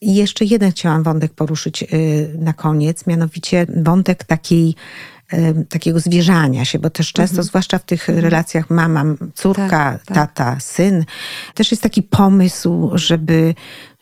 I 0.00 0.14
jeszcze 0.14 0.44
jeden 0.44 0.70
chciałam 0.70 1.02
wątek 1.02 1.32
poruszyć 1.34 1.82
y, 1.82 1.86
na 2.38 2.52
koniec, 2.52 3.06
mianowicie 3.06 3.66
wątek 3.76 4.24
takiej 4.24 4.68
y, 4.68 4.74
takiego 5.68 6.00
zwierzania 6.00 6.64
się, 6.64 6.78
bo 6.78 6.90
też 6.90 7.12
często, 7.12 7.42
zwłaszcza 7.42 7.78
w 7.78 7.84
tych 7.84 8.08
relacjach 8.08 8.70
mama, 8.70 9.04
córka, 9.34 9.68
Tak, 9.68 10.04
tak. 10.04 10.14
tata, 10.14 10.60
syn, 10.60 11.04
też 11.54 11.70
jest 11.70 11.82
taki 11.82 12.02
pomysł, 12.02 12.90
żeby, 12.94 13.54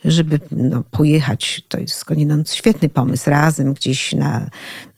żeby 0.04 0.40
no, 0.50 0.82
pojechać, 0.90 1.62
to 1.68 1.78
jest 1.78 1.94
skądinąd 1.94 2.50
świetny 2.50 2.88
pomysł, 2.88 3.30
razem 3.30 3.74
gdzieś 3.74 4.12
na, 4.12 4.46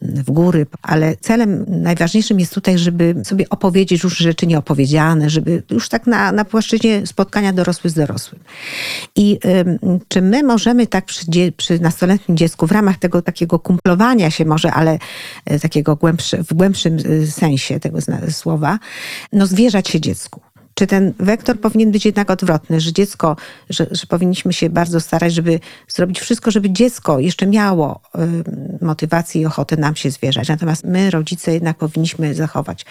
w 0.02 0.30
góry, 0.30 0.66
ale 0.82 1.16
celem 1.16 1.64
najważniejszym 1.68 2.40
jest 2.40 2.54
tutaj, 2.54 2.78
żeby 2.78 3.14
sobie 3.24 3.48
opowiedzieć 3.48 4.02
już 4.02 4.18
rzeczy 4.18 4.46
nieopowiedziane, 4.46 5.30
żeby 5.30 5.62
już 5.70 5.88
tak 5.88 6.06
na, 6.06 6.32
na 6.32 6.44
płaszczyźnie 6.44 7.06
spotkania 7.06 7.52
dorosły 7.52 7.90
z 7.90 7.94
dorosłym. 7.94 8.40
I 9.16 9.38
ym, 9.44 10.00
czy 10.08 10.22
my 10.22 10.42
możemy 10.42 10.86
tak 10.86 11.04
przy, 11.04 11.26
przy 11.56 11.78
nastoletnim 11.78 12.36
dziecku 12.36 12.66
w 12.66 12.72
ramach 12.72 12.98
tego 12.98 13.22
takiego 13.22 13.58
kumplowania 13.58 14.30
się 14.30 14.44
może, 14.44 14.72
ale 14.72 14.98
e, 15.44 15.58
takiego 15.58 15.96
głębsze, 15.96 16.44
w 16.44 16.54
głębszym 16.54 16.96
y, 17.06 17.30
sensie 17.30 17.80
tego 17.80 17.98
słowa, 18.30 18.78
no 19.32 19.46
zwierzać 19.46 19.88
się 19.88 20.00
dziecku? 20.00 20.40
Czy 20.74 20.86
ten 20.86 21.12
wektor 21.18 21.60
powinien 21.60 21.90
być 21.90 22.06
jednak 22.06 22.30
odwrotny, 22.30 22.80
że 22.80 22.92
dziecko, 22.92 23.36
że, 23.70 23.86
że 23.90 24.06
powinniśmy 24.06 24.52
się 24.52 24.70
bardzo 24.70 25.00
starać, 25.00 25.34
żeby 25.34 25.60
zrobić 25.88 26.20
wszystko, 26.20 26.50
żeby 26.50 26.70
dziecko 26.70 27.18
jeszcze 27.18 27.46
miało 27.46 28.00
y, 28.80 28.84
motywację 28.84 29.42
i 29.42 29.46
ochotę 29.46 29.76
nam 29.76 29.96
się 29.96 30.10
zwierzać. 30.10 30.48
Natomiast 30.48 30.84
my, 30.84 31.10
rodzice, 31.10 31.52
jednak 31.52 31.78
powinniśmy 31.78 32.34
zachować 32.34 32.84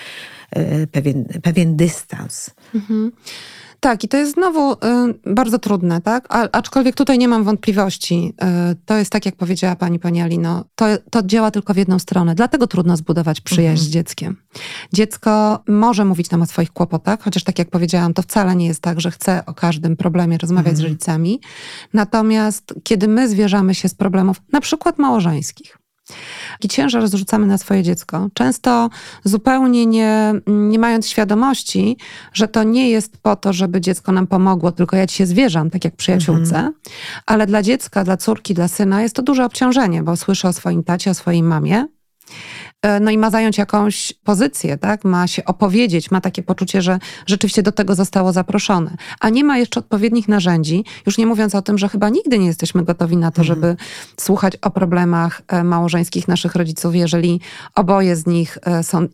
y, 0.58 0.88
pewien, 0.92 1.26
pewien 1.44 1.76
dystans. 1.76 2.52
Tak, 3.84 4.04
i 4.04 4.08
to 4.08 4.18
jest 4.18 4.34
znowu 4.34 4.74
y, 4.74 4.78
bardzo 5.26 5.60
trudne, 5.60 6.02
tak? 6.02 6.26
A, 6.30 6.50
aczkolwiek 6.52 6.96
tutaj 6.96 7.18
nie 7.18 7.28
mam 7.28 7.44
wątpliwości. 7.44 8.34
Y, 8.72 8.76
to 8.86 8.98
jest 8.98 9.12
tak, 9.12 9.26
jak 9.26 9.36
powiedziała 9.36 9.76
pani, 9.76 10.00
pani 10.00 10.22
Alino, 10.22 10.66
to, 10.76 10.86
to 11.10 11.24
działa 11.24 11.52
tylko 11.52 11.74
w 11.74 11.78
jedną 11.78 12.00
stronę. 12.00 12.36
Dlatego 12.36 12.68
trudno 12.68 12.98
zbudować 12.98 13.42
przyjaźń 13.42 13.84
z 13.84 13.90
dzieckiem. 13.90 14.38
Dziecko 14.94 15.64
może 15.68 16.06
mówić 16.06 16.32
nam 16.32 16.42
o 16.42 16.46
swoich 16.46 16.72
kłopotach, 16.72 17.22
chociaż 17.22 17.44
tak 17.44 17.60
jak 17.60 17.70
powiedziałam, 17.70 18.14
to 18.14 18.22
wcale 18.22 18.56
nie 18.56 18.68
jest 18.68 18.82
tak, 18.82 19.02
że 19.02 19.12
chce 19.12 19.46
o 19.46 19.54
każdym 19.54 19.98
problemie 19.98 20.38
rozmawiać 20.38 20.78
z 20.78 20.80
rodzicami. 20.80 21.42
Natomiast 21.94 22.74
kiedy 22.84 23.08
my 23.08 23.30
zwierzamy 23.30 23.76
się 23.76 23.90
z 23.90 23.96
problemów, 23.96 24.42
na 24.52 24.62
przykład 24.62 25.00
małżeńskich, 25.00 25.81
i 26.64 26.68
ciężar 26.68 27.08
zrzucamy 27.08 27.48
na 27.48 27.58
swoje 27.58 27.84
dziecko. 27.84 28.30
Często 28.34 28.90
zupełnie 29.24 29.86
nie, 29.86 30.34
nie 30.48 30.80
mając 30.80 31.08
świadomości, 31.08 31.98
że 32.34 32.48
to 32.48 32.64
nie 32.64 32.90
jest 32.90 33.18
po 33.18 33.36
to, 33.36 33.54
żeby 33.54 33.82
dziecko 33.82 34.12
nam 34.12 34.28
pomogło, 34.28 34.72
tylko 34.72 34.98
ja 34.98 35.08
ci 35.08 35.16
się 35.16 35.26
zwierzam, 35.26 35.70
tak 35.70 35.86
jak 35.86 35.96
przyjaciółce, 35.96 36.72
ale 37.26 37.48
dla 37.48 37.62
dziecka, 37.62 38.04
dla 38.04 38.18
córki, 38.18 38.54
dla 38.54 38.68
syna 38.68 39.02
jest 39.02 39.16
to 39.16 39.22
duże 39.22 39.46
obciążenie, 39.46 40.04
bo 40.04 40.18
słyszy 40.18 40.48
o 40.48 40.54
swoim 40.54 40.84
tacie, 40.84 41.12
o 41.12 41.14
swojej 41.14 41.44
mamie. 41.44 41.86
E, 42.82 43.00
No 43.00 43.12
i 43.12 43.18
ma 43.18 43.30
zająć 43.30 43.58
jakąś 43.58 44.14
pozycję, 44.24 44.78
tak? 44.78 45.04
Ma 45.04 45.28
się 45.28 45.46
opowiedzieć, 45.46 46.12
ma 46.12 46.22
takie 46.22 46.44
poczucie, 46.44 46.82
że 46.82 47.00
rzeczywiście 47.28 47.64
do 47.64 47.72
tego 47.72 47.96
zostało 47.96 48.34
zaproszone. 48.34 48.96
A 49.20 49.30
nie 49.30 49.44
ma 49.44 49.58
jeszcze 49.58 49.80
odpowiednich 49.80 50.28
narzędzi, 50.28 50.84
już 51.06 51.18
nie 51.18 51.26
mówiąc 51.26 51.56
o 51.56 51.62
tym, 51.62 51.78
że 51.78 51.90
chyba 51.90 52.10
nigdy 52.10 52.40
nie 52.40 52.46
jesteśmy 52.48 52.84
gotowi 52.84 53.18
na 53.18 53.32
to, 53.32 53.44
żeby 53.44 53.76
słuchać 54.18 54.56
o 54.62 54.70
problemach 54.70 55.42
e, 55.48 55.64
małżeńskich 55.64 56.28
naszych 56.28 56.56
rodziców, 56.56 56.96
jeżeli 56.96 57.40
oboje 57.76 58.16
z 58.16 58.26
nich 58.28 58.58
e, 58.66 58.84
są, 58.84 59.08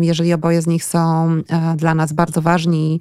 jeżeli 0.00 0.32
oboje 0.32 0.62
z 0.62 0.66
nich 0.66 0.84
są 0.84 1.28
dla 1.76 1.94
nas 1.94 2.12
bardzo 2.12 2.42
ważni 2.42 3.00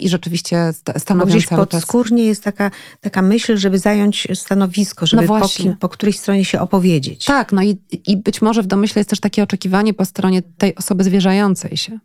i 0.00 0.08
rzeczywiście 0.08 0.56
st- 0.72 0.92
Bo 0.94 1.00
stanowią 1.00 1.30
gdzieś 1.30 1.46
cały 1.46 1.66
czas... 1.66 1.80
podskórnie 1.80 2.24
jest 2.24 2.42
taka, 2.44 2.70
taka 3.00 3.22
myśl, 3.22 3.56
żeby 3.56 3.78
zająć 3.78 4.28
stanowisko, 4.34 5.06
żeby 5.06 5.22
po, 5.22 5.38
właśnie. 5.38 5.64
kim, 5.64 5.76
po 5.76 5.88
której 5.88 6.12
stronie 6.12 6.44
się 6.44 6.60
opowiedzieć. 6.60 7.24
Tak, 7.24 7.52
no 7.52 7.62
i, 7.62 7.78
i 8.06 8.16
być 8.16 8.42
może 8.42 8.62
w 8.62 8.66
domyśle 8.66 9.00
jest 9.00 9.10
też 9.10 9.20
takie 9.20 9.43
oczekiwanie 9.44 9.94
po 9.94 10.04
stronie 10.04 10.42
tej 10.42 10.74
osoby 10.74 11.04
zwierzającej 11.04 11.76
się. 11.76 11.98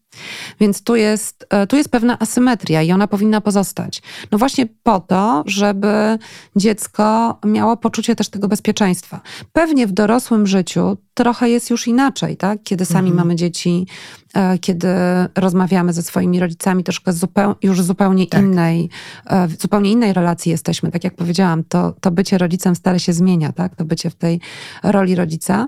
Więc 0.59 0.83
tu 0.83 0.95
jest, 0.95 1.45
e, 1.49 1.67
tu 1.67 1.75
jest 1.75 1.89
pewna 1.89 2.19
asymetria 2.19 2.81
i 2.81 2.91
ona 2.91 3.07
powinna 3.07 3.41
pozostać. 3.41 4.01
No 4.31 4.37
właśnie 4.37 4.65
po 4.83 4.99
to, 4.99 5.43
żeby 5.45 6.17
dziecko 6.55 7.37
miało 7.45 7.77
poczucie 7.77 8.15
też 8.15 8.29
tego 8.29 8.47
bezpieczeństwa. 8.47 9.21
Pewnie 9.53 9.87
w 9.87 9.91
dorosłym 9.91 10.47
życiu 10.47 10.97
trochę 11.19 11.49
jest 11.49 11.69
już 11.69 11.87
inaczej, 11.87 12.37
tak? 12.37 12.63
Kiedy 12.63 12.85
sami 12.85 13.11
mamy 13.11 13.35
dzieci, 13.35 13.87
e, 14.33 14.57
kiedy 14.57 14.87
rozmawiamy 15.35 15.93
ze 15.93 16.01
swoimi 16.01 16.39
rodzicami, 16.39 16.83
troszkę 16.83 17.13
zupeł, 17.13 17.55
już 17.63 17.81
zupełnie 17.81 18.27
Tak. 18.27 18.41
innej, 18.41 18.89
e, 19.25 19.47
w 19.47 19.61
zupełnie 19.61 19.91
innej 19.91 20.13
relacji 20.13 20.51
jesteśmy. 20.51 20.91
Tak 20.91 21.03
jak 21.03 21.15
powiedziałam, 21.15 21.63
to, 21.63 21.93
to 22.01 22.11
bycie 22.11 22.37
rodzicem 22.37 22.75
stale 22.75 22.99
się 22.99 23.13
zmienia, 23.13 23.51
tak? 23.51 23.75
To 23.75 23.85
bycie 23.85 24.09
w 24.09 24.15
tej 24.15 24.39
roli 24.83 25.15
rodzica. 25.15 25.67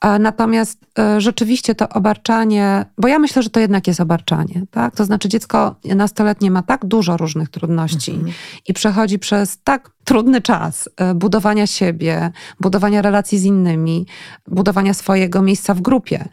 A 0.00 0.18
Natomiast 0.18 0.78
e, 0.98 1.20
rzeczywiście 1.20 1.74
to 1.74 1.88
obarczanie, 1.88 2.84
bo 2.98 3.08
ja 3.08 3.18
myślę, 3.18 3.42
że 3.42 3.50
to 3.50 3.60
jednak 3.60 3.86
jest 3.86 4.00
obarczanie, 4.00 4.62
tak? 4.70 4.96
To 4.96 5.04
znaczy 5.04 5.28
dziecko 5.28 5.76
nastoletnie 5.84 6.50
ma 6.50 6.62
tak 6.62 6.86
dużo 6.86 7.16
różnych 7.16 7.48
trudności 7.48 8.20
i 8.68 8.72
przechodzi 8.72 9.18
przez 9.18 9.58
tak 9.64 9.90
trudny 10.08 10.40
czas 10.40 10.88
e, 10.96 11.14
budowania 11.14 11.66
siebie, 11.66 12.30
budowania 12.60 13.02
relacji 13.02 13.38
z 13.38 13.44
innymi, 13.44 14.06
budowania 14.46 14.77
swojego 14.94 15.42
miejsca 15.42 15.74
w 15.74 15.80
grupie. 15.80 16.28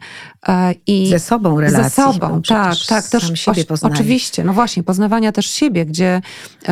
E, 0.48 0.74
I 0.86 1.08
Ze 1.08 1.18
sobą 1.18 1.60
relacji. 1.60 1.84
Ze 1.84 2.12
sobą, 2.12 2.42
tak, 2.42 2.74
tak. 2.88 3.08
Też 3.08 3.26
sam 3.26 3.36
siebie 3.36 3.64
poznaje. 3.64 3.94
Oczywiście, 3.94 4.44
no 4.44 4.52
właśnie, 4.52 4.82
poznawania 4.82 5.32
też 5.32 5.46
siebie, 5.46 5.86
gdzie, 5.86 6.20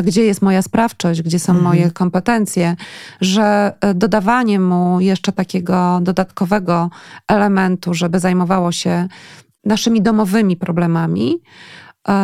gdzie 0.05 0.25
jest 0.25 0.43
moja 0.43 0.63
sprawczość, 0.63 1.23
gdzie 1.23 1.39
są 1.39 1.53
Mhm. 1.53 1.65
moje 1.65 1.91
kompetencje, 1.91 2.77
że 3.21 3.73
e, 3.81 3.95
dodawanie 3.95 4.61
mu 4.61 5.01
jeszcze 5.01 5.33
takiego 5.33 5.99
dodatkowego 6.03 6.91
elementu, 7.29 7.95
żeby 7.95 8.19
zajmowało 8.21 8.73
się 8.73 9.09
naszymi 9.65 10.03
domowymi 10.03 10.57
problemami, 10.57 11.43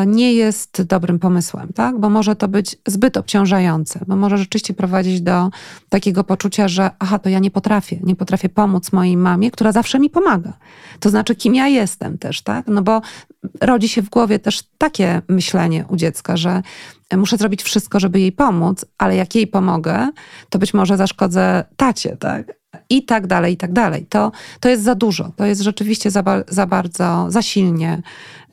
nie 0.07 0.35
jest 0.35 0.83
dobrym 0.83 1.19
pomysłem, 1.19 1.73
tak? 1.75 2.01
Bo 2.01 2.11
może 2.11 2.37
to 2.37 2.49
być 2.49 2.77
zbyt 2.89 3.17
obciążające, 3.17 4.01
bo 4.07 4.17
może 4.17 4.39
rzeczywiście 4.39 4.75
prowadzić 4.75 5.21
do 5.21 5.51
takiego 5.89 6.25
poczucia, 6.25 6.69
że 6.69 6.91
aha, 6.99 7.19
to 7.19 7.29
ja 7.29 7.39
nie 7.39 7.51
potrafię, 7.51 7.99
nie 8.03 8.17
potrafię 8.17 8.49
pomóc 8.49 8.93
mojej 8.93 9.17
mamie, 9.17 9.51
która 9.51 9.73
zawsze 9.73 9.99
mi 9.99 10.11
pomaga. 10.11 10.53
To 11.01 11.11
znaczy, 11.11 11.35
kim 11.35 11.55
ja 11.55 11.69
jestem 11.69 12.19
też, 12.19 12.43
tak? 12.43 12.67
No 12.67 12.83
bo 12.83 13.01
rodzi 13.61 13.89
się 13.89 14.03
w 14.03 14.11
głowie 14.11 14.39
też 14.39 14.63
takie 14.79 15.23
myślenie 15.29 15.85
u 15.89 15.97
dziecka, 15.97 16.37
że 16.37 16.63
muszę 17.17 17.37
zrobić 17.37 17.63
wszystko, 17.63 18.01
żeby 18.01 18.21
jej 18.21 18.33
pomóc, 18.33 18.85
ale 18.99 19.17
jak 19.17 19.35
jej 19.35 19.47
pomogę, 19.47 20.09
to 20.51 20.59
być 20.59 20.75
może 20.75 20.97
zaszkodzę 20.97 21.65
tacie, 21.77 22.17
tak? 22.17 22.60
I 22.91 23.05
tak 23.05 23.27
dalej, 23.27 23.55
i 23.55 23.57
tak 23.57 23.73
dalej. 23.73 24.07
To, 24.09 24.33
to 24.61 24.69
jest 24.69 24.83
za 24.83 24.95
dużo. 24.95 25.33
To 25.37 25.45
jest 25.45 25.61
rzeczywiście 25.61 26.11
za, 26.11 26.23
za 26.49 26.67
bardzo, 26.67 27.27
za 27.29 27.43
silnie 27.43 28.03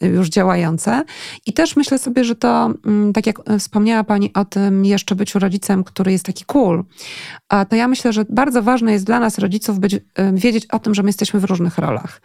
już 0.02 0.30
działające. 0.30 1.04
I 1.46 1.54
też 1.54 1.76
myślę 1.76 2.00
sobie, 2.00 2.24
że 2.24 2.36
to, 2.36 2.74
mm, 2.86 3.14
tak 3.14 3.28
jak 3.28 3.38
wspomniała 3.60 4.04
Pani 4.04 4.34
o 4.34 4.46
tym 4.46 4.86
jeszcze 4.86 5.16
byciu 5.16 5.40
rodzicem, 5.40 5.84
który 5.84 6.12
jest 6.12 6.26
taki 6.26 6.46
cool, 6.46 6.84
to 7.70 7.76
ja 7.76 7.88
myślę, 7.88 8.14
że 8.14 8.26
bardzo 8.30 8.64
ważne 8.64 8.92
jest 8.92 9.06
dla 9.06 9.20
nas 9.20 9.38
rodziców 9.38 9.80
być, 9.80 9.94
y, 9.94 10.02
wiedzieć 10.34 10.66
o 10.66 10.80
tym, 10.80 10.96
że 10.96 11.04
my 11.04 11.10
jesteśmy 11.10 11.40
w 11.40 11.44
różnych 11.44 11.78
rolach. 11.78 12.22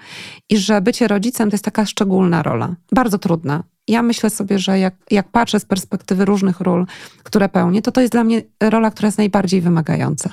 I 0.50 0.58
że 0.58 0.80
bycie 0.80 1.08
rodzicem 1.08 1.50
to 1.50 1.54
jest 1.54 1.64
taka 1.64 1.86
szczególna 1.86 2.42
rola. 2.42 2.74
Bardzo 2.92 3.18
trudna. 3.18 3.62
Ja 3.88 4.02
myślę 4.02 4.30
sobie, 4.30 4.58
że 4.58 4.78
jak, 4.78 4.94
jak 5.10 5.28
patrzę 5.28 5.60
z 5.60 5.64
perspektywy 5.64 6.24
różnych 6.24 6.60
ról, 6.60 6.86
które 7.22 7.48
pełnię, 7.48 7.82
to 7.82 7.92
to 7.92 8.00
jest 8.00 8.12
dla 8.12 8.24
mnie 8.24 8.42
rola, 8.60 8.90
która 8.90 9.06
jest 9.06 9.18
najbardziej 9.18 9.60
wymagająca. 9.60 10.30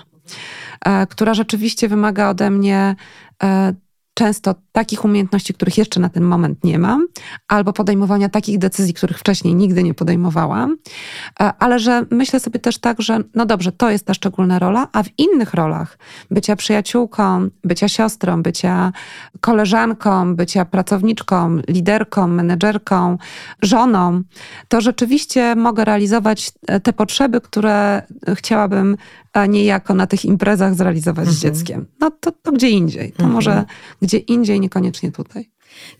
E, 0.85 1.07
która 1.07 1.33
rzeczywiście 1.33 1.87
wymaga 1.87 2.29
ode 2.29 2.49
mnie 2.49 2.95
e, 3.43 3.73
często 4.13 4.55
takich 4.71 5.05
umiejętności, 5.05 5.53
których 5.53 5.77
jeszcze 5.77 5.99
na 5.99 6.09
ten 6.09 6.23
moment 6.23 6.63
nie 6.63 6.79
mam, 6.79 7.07
albo 7.47 7.73
podejmowania 7.73 8.29
takich 8.29 8.57
decyzji, 8.57 8.93
których 8.93 9.19
wcześniej 9.19 9.55
nigdy 9.55 9.83
nie 9.83 9.93
podejmowałam, 9.93 10.77
e, 11.39 11.53
ale 11.59 11.79
że 11.79 12.05
myślę 12.11 12.39
sobie 12.39 12.59
też 12.59 12.77
tak, 12.77 13.01
że 13.01 13.19
no 13.35 13.45
dobrze, 13.45 13.71
to 13.71 13.89
jest 13.89 14.05
ta 14.05 14.13
szczególna 14.13 14.59
rola, 14.59 14.87
a 14.93 15.03
w 15.03 15.07
innych 15.17 15.53
rolach 15.53 15.97
bycia 16.31 16.55
przyjaciółką, 16.55 17.49
bycia 17.63 17.87
siostrą, 17.87 18.43
bycia 18.43 18.91
koleżanką, 19.39 20.35
bycia 20.35 20.65
pracowniczką, 20.65 21.57
liderką, 21.67 22.27
menedżerką, 22.27 23.17
żoną, 23.61 24.21
to 24.67 24.81
rzeczywiście 24.81 25.55
mogę 25.55 25.85
realizować 25.85 26.51
te 26.83 26.93
potrzeby, 26.93 27.41
które 27.41 28.01
chciałabym 28.35 28.97
a 29.33 29.45
niejako 29.45 29.93
na 29.93 30.07
tych 30.07 30.25
imprezach 30.25 30.75
zrealizować 30.75 31.27
mhm. 31.27 31.37
z 31.37 31.39
dzieckiem. 31.39 31.85
No 31.99 32.11
to, 32.11 32.31
to 32.31 32.51
gdzie 32.51 32.69
indziej. 32.69 33.11
To 33.11 33.23
mhm. 33.23 33.31
może 33.31 33.65
gdzie 34.01 34.17
indziej, 34.17 34.59
niekoniecznie 34.59 35.11
tutaj. 35.11 35.49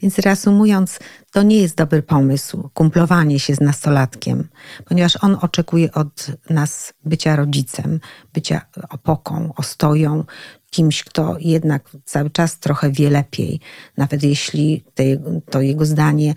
Więc 0.02 0.20
reasumując, 0.20 1.00
to 1.32 1.44
nie 1.44 1.62
jest 1.62 1.76
dobry 1.76 2.02
pomysł, 2.04 2.70
kumplowanie 2.74 3.39
się 3.39 3.56
z 3.56 3.62
nastolatkiem, 3.62 4.48
ponieważ 4.86 5.18
on 5.22 5.38
oczekuje 5.42 5.92
od 5.92 6.28
nas 6.50 6.94
bycia 7.06 7.36
rodzicem, 7.36 8.00
bycia 8.34 8.62
opoką, 8.89 9.54
ostoją, 9.58 10.24
kimś, 10.70 11.04
kto 11.04 11.36
jednak 11.39 11.89
cały 12.06 12.30
czas 12.30 12.60
trochę 12.60 12.92
wie 12.92 13.10
lepiej, 13.10 13.60
nawet 13.98 14.24
jeśli 14.24 14.84
te, 14.94 15.04
to 15.50 15.62
jego 15.62 15.86
zdanie 15.86 16.34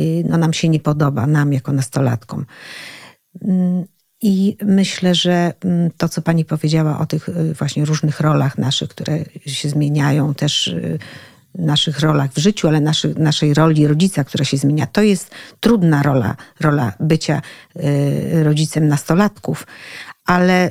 y, 0.00 0.24
no, 0.28 0.38
nam 0.38 0.52
się 0.52 0.68
nie 0.68 0.80
podoba, 0.80 1.26
nam 1.26 1.52
jako 1.52 1.72
nastolatkom. 1.72 2.46
I 4.22 4.56
myślę, 4.62 5.14
że 5.14 5.52
mm, 5.64 5.90
to, 5.96 6.08
co 6.08 6.22
pani 6.22 6.44
powiedziała 6.44 6.98
o 6.98 7.06
tych 7.06 7.28
y, 7.28 7.54
właśnie 7.54 7.84
różnych 7.84 8.20
rolach 8.20 8.58
naszych, 8.58 8.88
które 8.88 9.18
się 9.46 9.68
zmieniają, 9.68 10.34
też 10.34 10.66
y, 10.66 10.98
naszych 11.54 12.00
rolach 12.00 12.32
w 12.32 12.38
życiu, 12.38 12.68
ale 12.68 12.80
naszy, 12.80 13.14
naszej 13.18 13.54
roli 13.54 13.86
rodzica, 13.86 14.24
która 14.24 14.44
się 14.44 14.56
zmienia, 14.56 14.86
to 14.86 15.02
jest 15.02 15.30
trudna 15.60 16.02
rola, 16.02 16.36
rola 16.60 16.92
bycia 17.00 17.42
rodzicem 18.42 18.88
nastolatków, 18.88 19.66
ale 20.26 20.70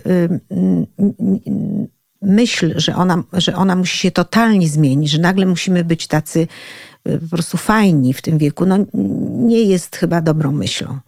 myśl, 2.22 2.74
że 2.80 2.96
ona, 2.96 3.24
że 3.34 3.56
ona 3.56 3.76
musi 3.76 3.98
się 3.98 4.12
totalnie 4.12 4.70
zmienić, 4.70 5.10
że 5.10 5.22
nagle 5.22 5.46
musimy 5.46 5.84
być 5.84 6.08
tacy 6.08 6.48
y, 7.08 7.20
po 7.20 7.28
prostu 7.28 7.58
fajni 7.58 8.14
w 8.14 8.22
tym 8.22 8.38
wieku, 8.38 8.66
no 8.66 8.78
nie 9.48 9.64
jest 9.64 9.96
chyba 9.96 10.22
dobrą 10.22 10.52
myślą. 10.52 11.00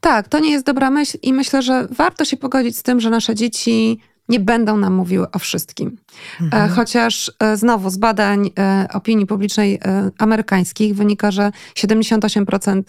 Tak, 0.00 0.28
to 0.28 0.38
nie 0.38 0.50
jest 0.50 0.66
dobra 0.66 0.90
myśl 0.90 1.18
i 1.22 1.32
myślę, 1.32 1.62
że 1.62 1.88
warto 1.90 2.24
się 2.24 2.36
pogodzić 2.36 2.76
z 2.76 2.82
tym, 2.82 3.00
że 3.00 3.10
nasze 3.10 3.34
dzieci 3.34 4.00
nie 4.28 4.40
będą 4.40 4.76
nam 4.76 4.94
mówiły 4.94 5.30
o 5.30 5.38
wszystkim. 5.38 5.98
E, 6.40 6.44
mhm. 6.44 6.70
Chociaż 6.70 7.32
e, 7.40 7.56
znowu 7.56 7.90
z 7.90 7.96
badań 7.96 8.50
e, 8.58 8.88
opinii 8.92 9.26
publicznej 9.26 9.80
amerykańskich 10.18 10.94
wynika, 10.94 11.30
że 11.30 11.52
78% 11.74 12.82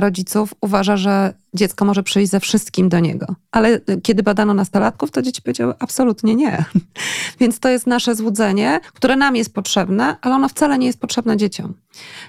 rodziców 0.00 0.54
uważa, 0.60 0.96
że 0.96 1.34
dziecko 1.58 1.84
może 1.84 2.02
przyjść 2.02 2.30
ze 2.30 2.40
wszystkim 2.40 2.88
do 2.88 3.00
niego. 3.00 3.34
Ale 3.50 3.80
kiedy 4.02 4.22
badano 4.22 4.54
nastolatków, 4.54 5.10
to 5.10 5.22
dzieci 5.22 5.42
powiedziały 5.42 5.74
absolutnie 5.78 6.34
nie. 6.34 6.64
Więc 7.40 7.60
to 7.60 7.68
jest 7.68 7.86
nasze 7.86 8.14
złudzenie, 8.14 8.80
które 8.94 9.16
nam 9.16 9.36
jest 9.36 9.54
potrzebne, 9.54 10.16
ale 10.20 10.34
ono 10.34 10.48
wcale 10.48 10.78
nie 10.78 10.86
jest 10.86 11.00
potrzebne 11.00 11.36
dzieciom. 11.36 11.74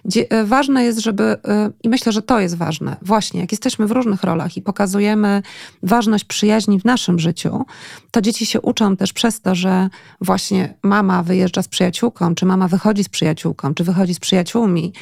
Dzie 0.05 0.25
ważne 0.45 0.83
jest, 0.83 0.99
żeby, 0.99 1.37
i 1.83 1.89
myślę, 1.89 2.11
że 2.11 2.21
to 2.21 2.39
jest 2.39 2.57
ważne, 2.57 2.95
właśnie 3.01 3.39
jak 3.39 3.51
jesteśmy 3.51 3.87
w 3.87 3.91
różnych 3.91 4.23
rolach 4.23 4.57
i 4.57 4.61
pokazujemy 4.61 5.41
ważność 5.83 6.23
przyjaźni 6.23 6.79
w 6.79 6.85
naszym 6.85 7.19
życiu, 7.19 7.65
to 8.11 8.21
dzieci 8.21 8.45
się 8.45 8.61
uczą 8.61 8.97
też 8.97 9.13
przez 9.13 9.41
to, 9.41 9.55
że 9.55 9.89
właśnie 10.21 10.73
mama 10.83 11.23
wyjeżdża 11.23 11.61
z 11.63 11.67
przyjaciółką, 11.67 12.35
czy 12.35 12.45
mama 12.45 12.67
wychodzi 12.67 13.03
z 13.03 13.09
przyjaciółką, 13.09 13.73
czy 13.73 13.83
wychodzi 13.83 14.13
z 14.13 14.19
przyjaciółmi, 14.19 14.93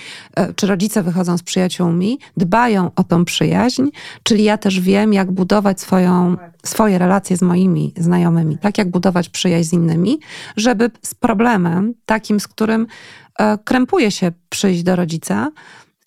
czy 0.55 0.67
rodzice 0.67 1.03
wychodzą 1.03 1.37
z 1.37 1.43
przyjaciółmi, 1.43 2.19
dbają 2.37 2.91
o 2.95 3.03
tą 3.03 3.25
przyjaźń, 3.25 3.87
czyli 4.23 4.43
ja 4.43 4.57
też 4.57 4.79
wiem, 4.79 5.13
jak 5.13 5.31
budować 5.31 5.81
swoją, 5.81 6.37
swoje 6.65 6.97
relacje 6.97 7.37
z 7.37 7.41
moimi 7.41 7.93
znajomymi, 7.97 8.57
tak 8.57 8.77
jak 8.77 8.89
budować 8.89 9.29
przyjaźń 9.29 9.69
z 9.69 9.73
innymi, 9.73 10.19
żeby 10.57 10.91
z 11.01 11.15
problemem 11.15 11.93
takim, 12.05 12.39
z 12.39 12.47
którym 12.47 12.87
e, 13.39 13.57
krępuje 13.57 14.11
się 14.11 14.31
przyjść 14.49 14.83
do 14.83 14.95
rodzica, 14.95 15.51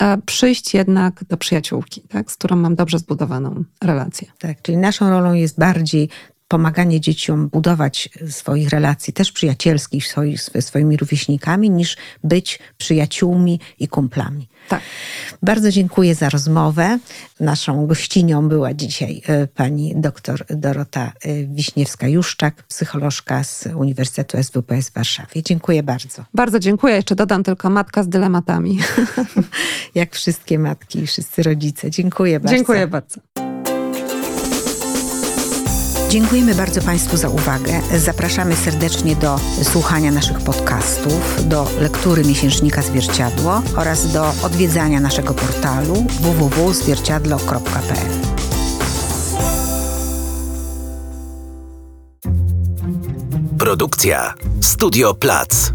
e, 0.03 0.19
przyjść 0.19 0.75
jednak 0.75 1.25
do 1.25 1.37
przyjaciółki, 1.37 2.01
tak, 2.01 2.31
z 2.31 2.37
którą 2.37 2.57
mam 2.57 2.75
dobrze 2.75 2.99
zbudowaną 2.99 3.65
relację. 3.85 4.29
Tak, 4.39 4.63
czyli 4.63 4.79
naszą 4.79 5.11
rolą 5.11 5.33
jest 5.33 5.59
bardziej 5.59 6.09
pomaganie 6.51 7.01
dzieciom 7.01 7.49
budować 7.49 8.09
swoich 8.31 8.69
relacji, 8.69 9.13
też 9.13 9.33
przyjacielskich 9.33 10.05
z 10.37 10.65
swoimi 10.65 10.97
rówieśnikami, 10.97 11.71
niż 11.71 11.97
być 12.25 12.59
przyjaciółmi 12.79 13.61
i 13.79 13.89
kumplami. 13.89 14.49
Tak. 14.69 14.81
Bardzo 15.43 15.71
dziękuję 15.71 16.15
za 16.15 16.29
rozmowę. 16.29 16.99
Naszą 17.41 17.87
gościnią 17.87 18.49
była 18.49 18.75
dzisiaj 18.75 19.23
e, 19.27 19.47
pani 19.47 19.93
doktor 19.97 20.45
Dorota 20.49 21.13
e, 21.23 21.29
Wiśniewska-Juszczak, 21.47 22.51
psycholożka 22.69 23.45
z 23.45 23.67
Uniwersytetu 23.75 24.43
SWPS 24.43 24.91
w 24.91 24.93
Warszawie. 24.93 25.43
Dziękuję 25.43 25.83
bardzo. 25.83 26.25
Bardzo 26.35 26.59
dziękuję. 26.59 26.95
Jeszcze 26.95 27.15
dodam 27.15 27.43
tylko 27.43 27.71
matka 27.71 28.03
z 28.03 28.09
dylematami. 28.09 28.79
Jak 29.95 30.15
wszystkie 30.15 30.59
matki 30.59 30.99
i 30.99 31.07
wszyscy 31.07 31.43
rodzice. 31.43 31.91
Dziękuję 31.91 32.41
bardzo. 32.41 32.57
Dziękuję 32.57 32.87
bardzo. 32.87 33.50
Dziękujemy 36.11 36.55
bardzo 36.55 36.83
Państwu 36.83 37.17
za 37.17 37.29
uwagę. 37.29 37.81
Zapraszamy 37.99 38.57
serdecznie 38.57 39.17
do 39.17 39.41
słuchania 39.63 40.11
naszych 40.11 40.39
podcastów, 40.39 41.49
do 41.49 41.67
lektury 41.81 42.25
miesięcznika 42.25 42.83
Zwierciadło 42.83 43.63
oraz 43.77 44.13
do 44.13 44.33
odwiedzania 44.43 45.01
naszego 45.01 45.35
portalu 45.35 45.95
www.zwierciadlo.pl. 46.21 48.11
Produkcja 53.59 54.35
Studio 54.61 55.15
Plac. 55.15 55.73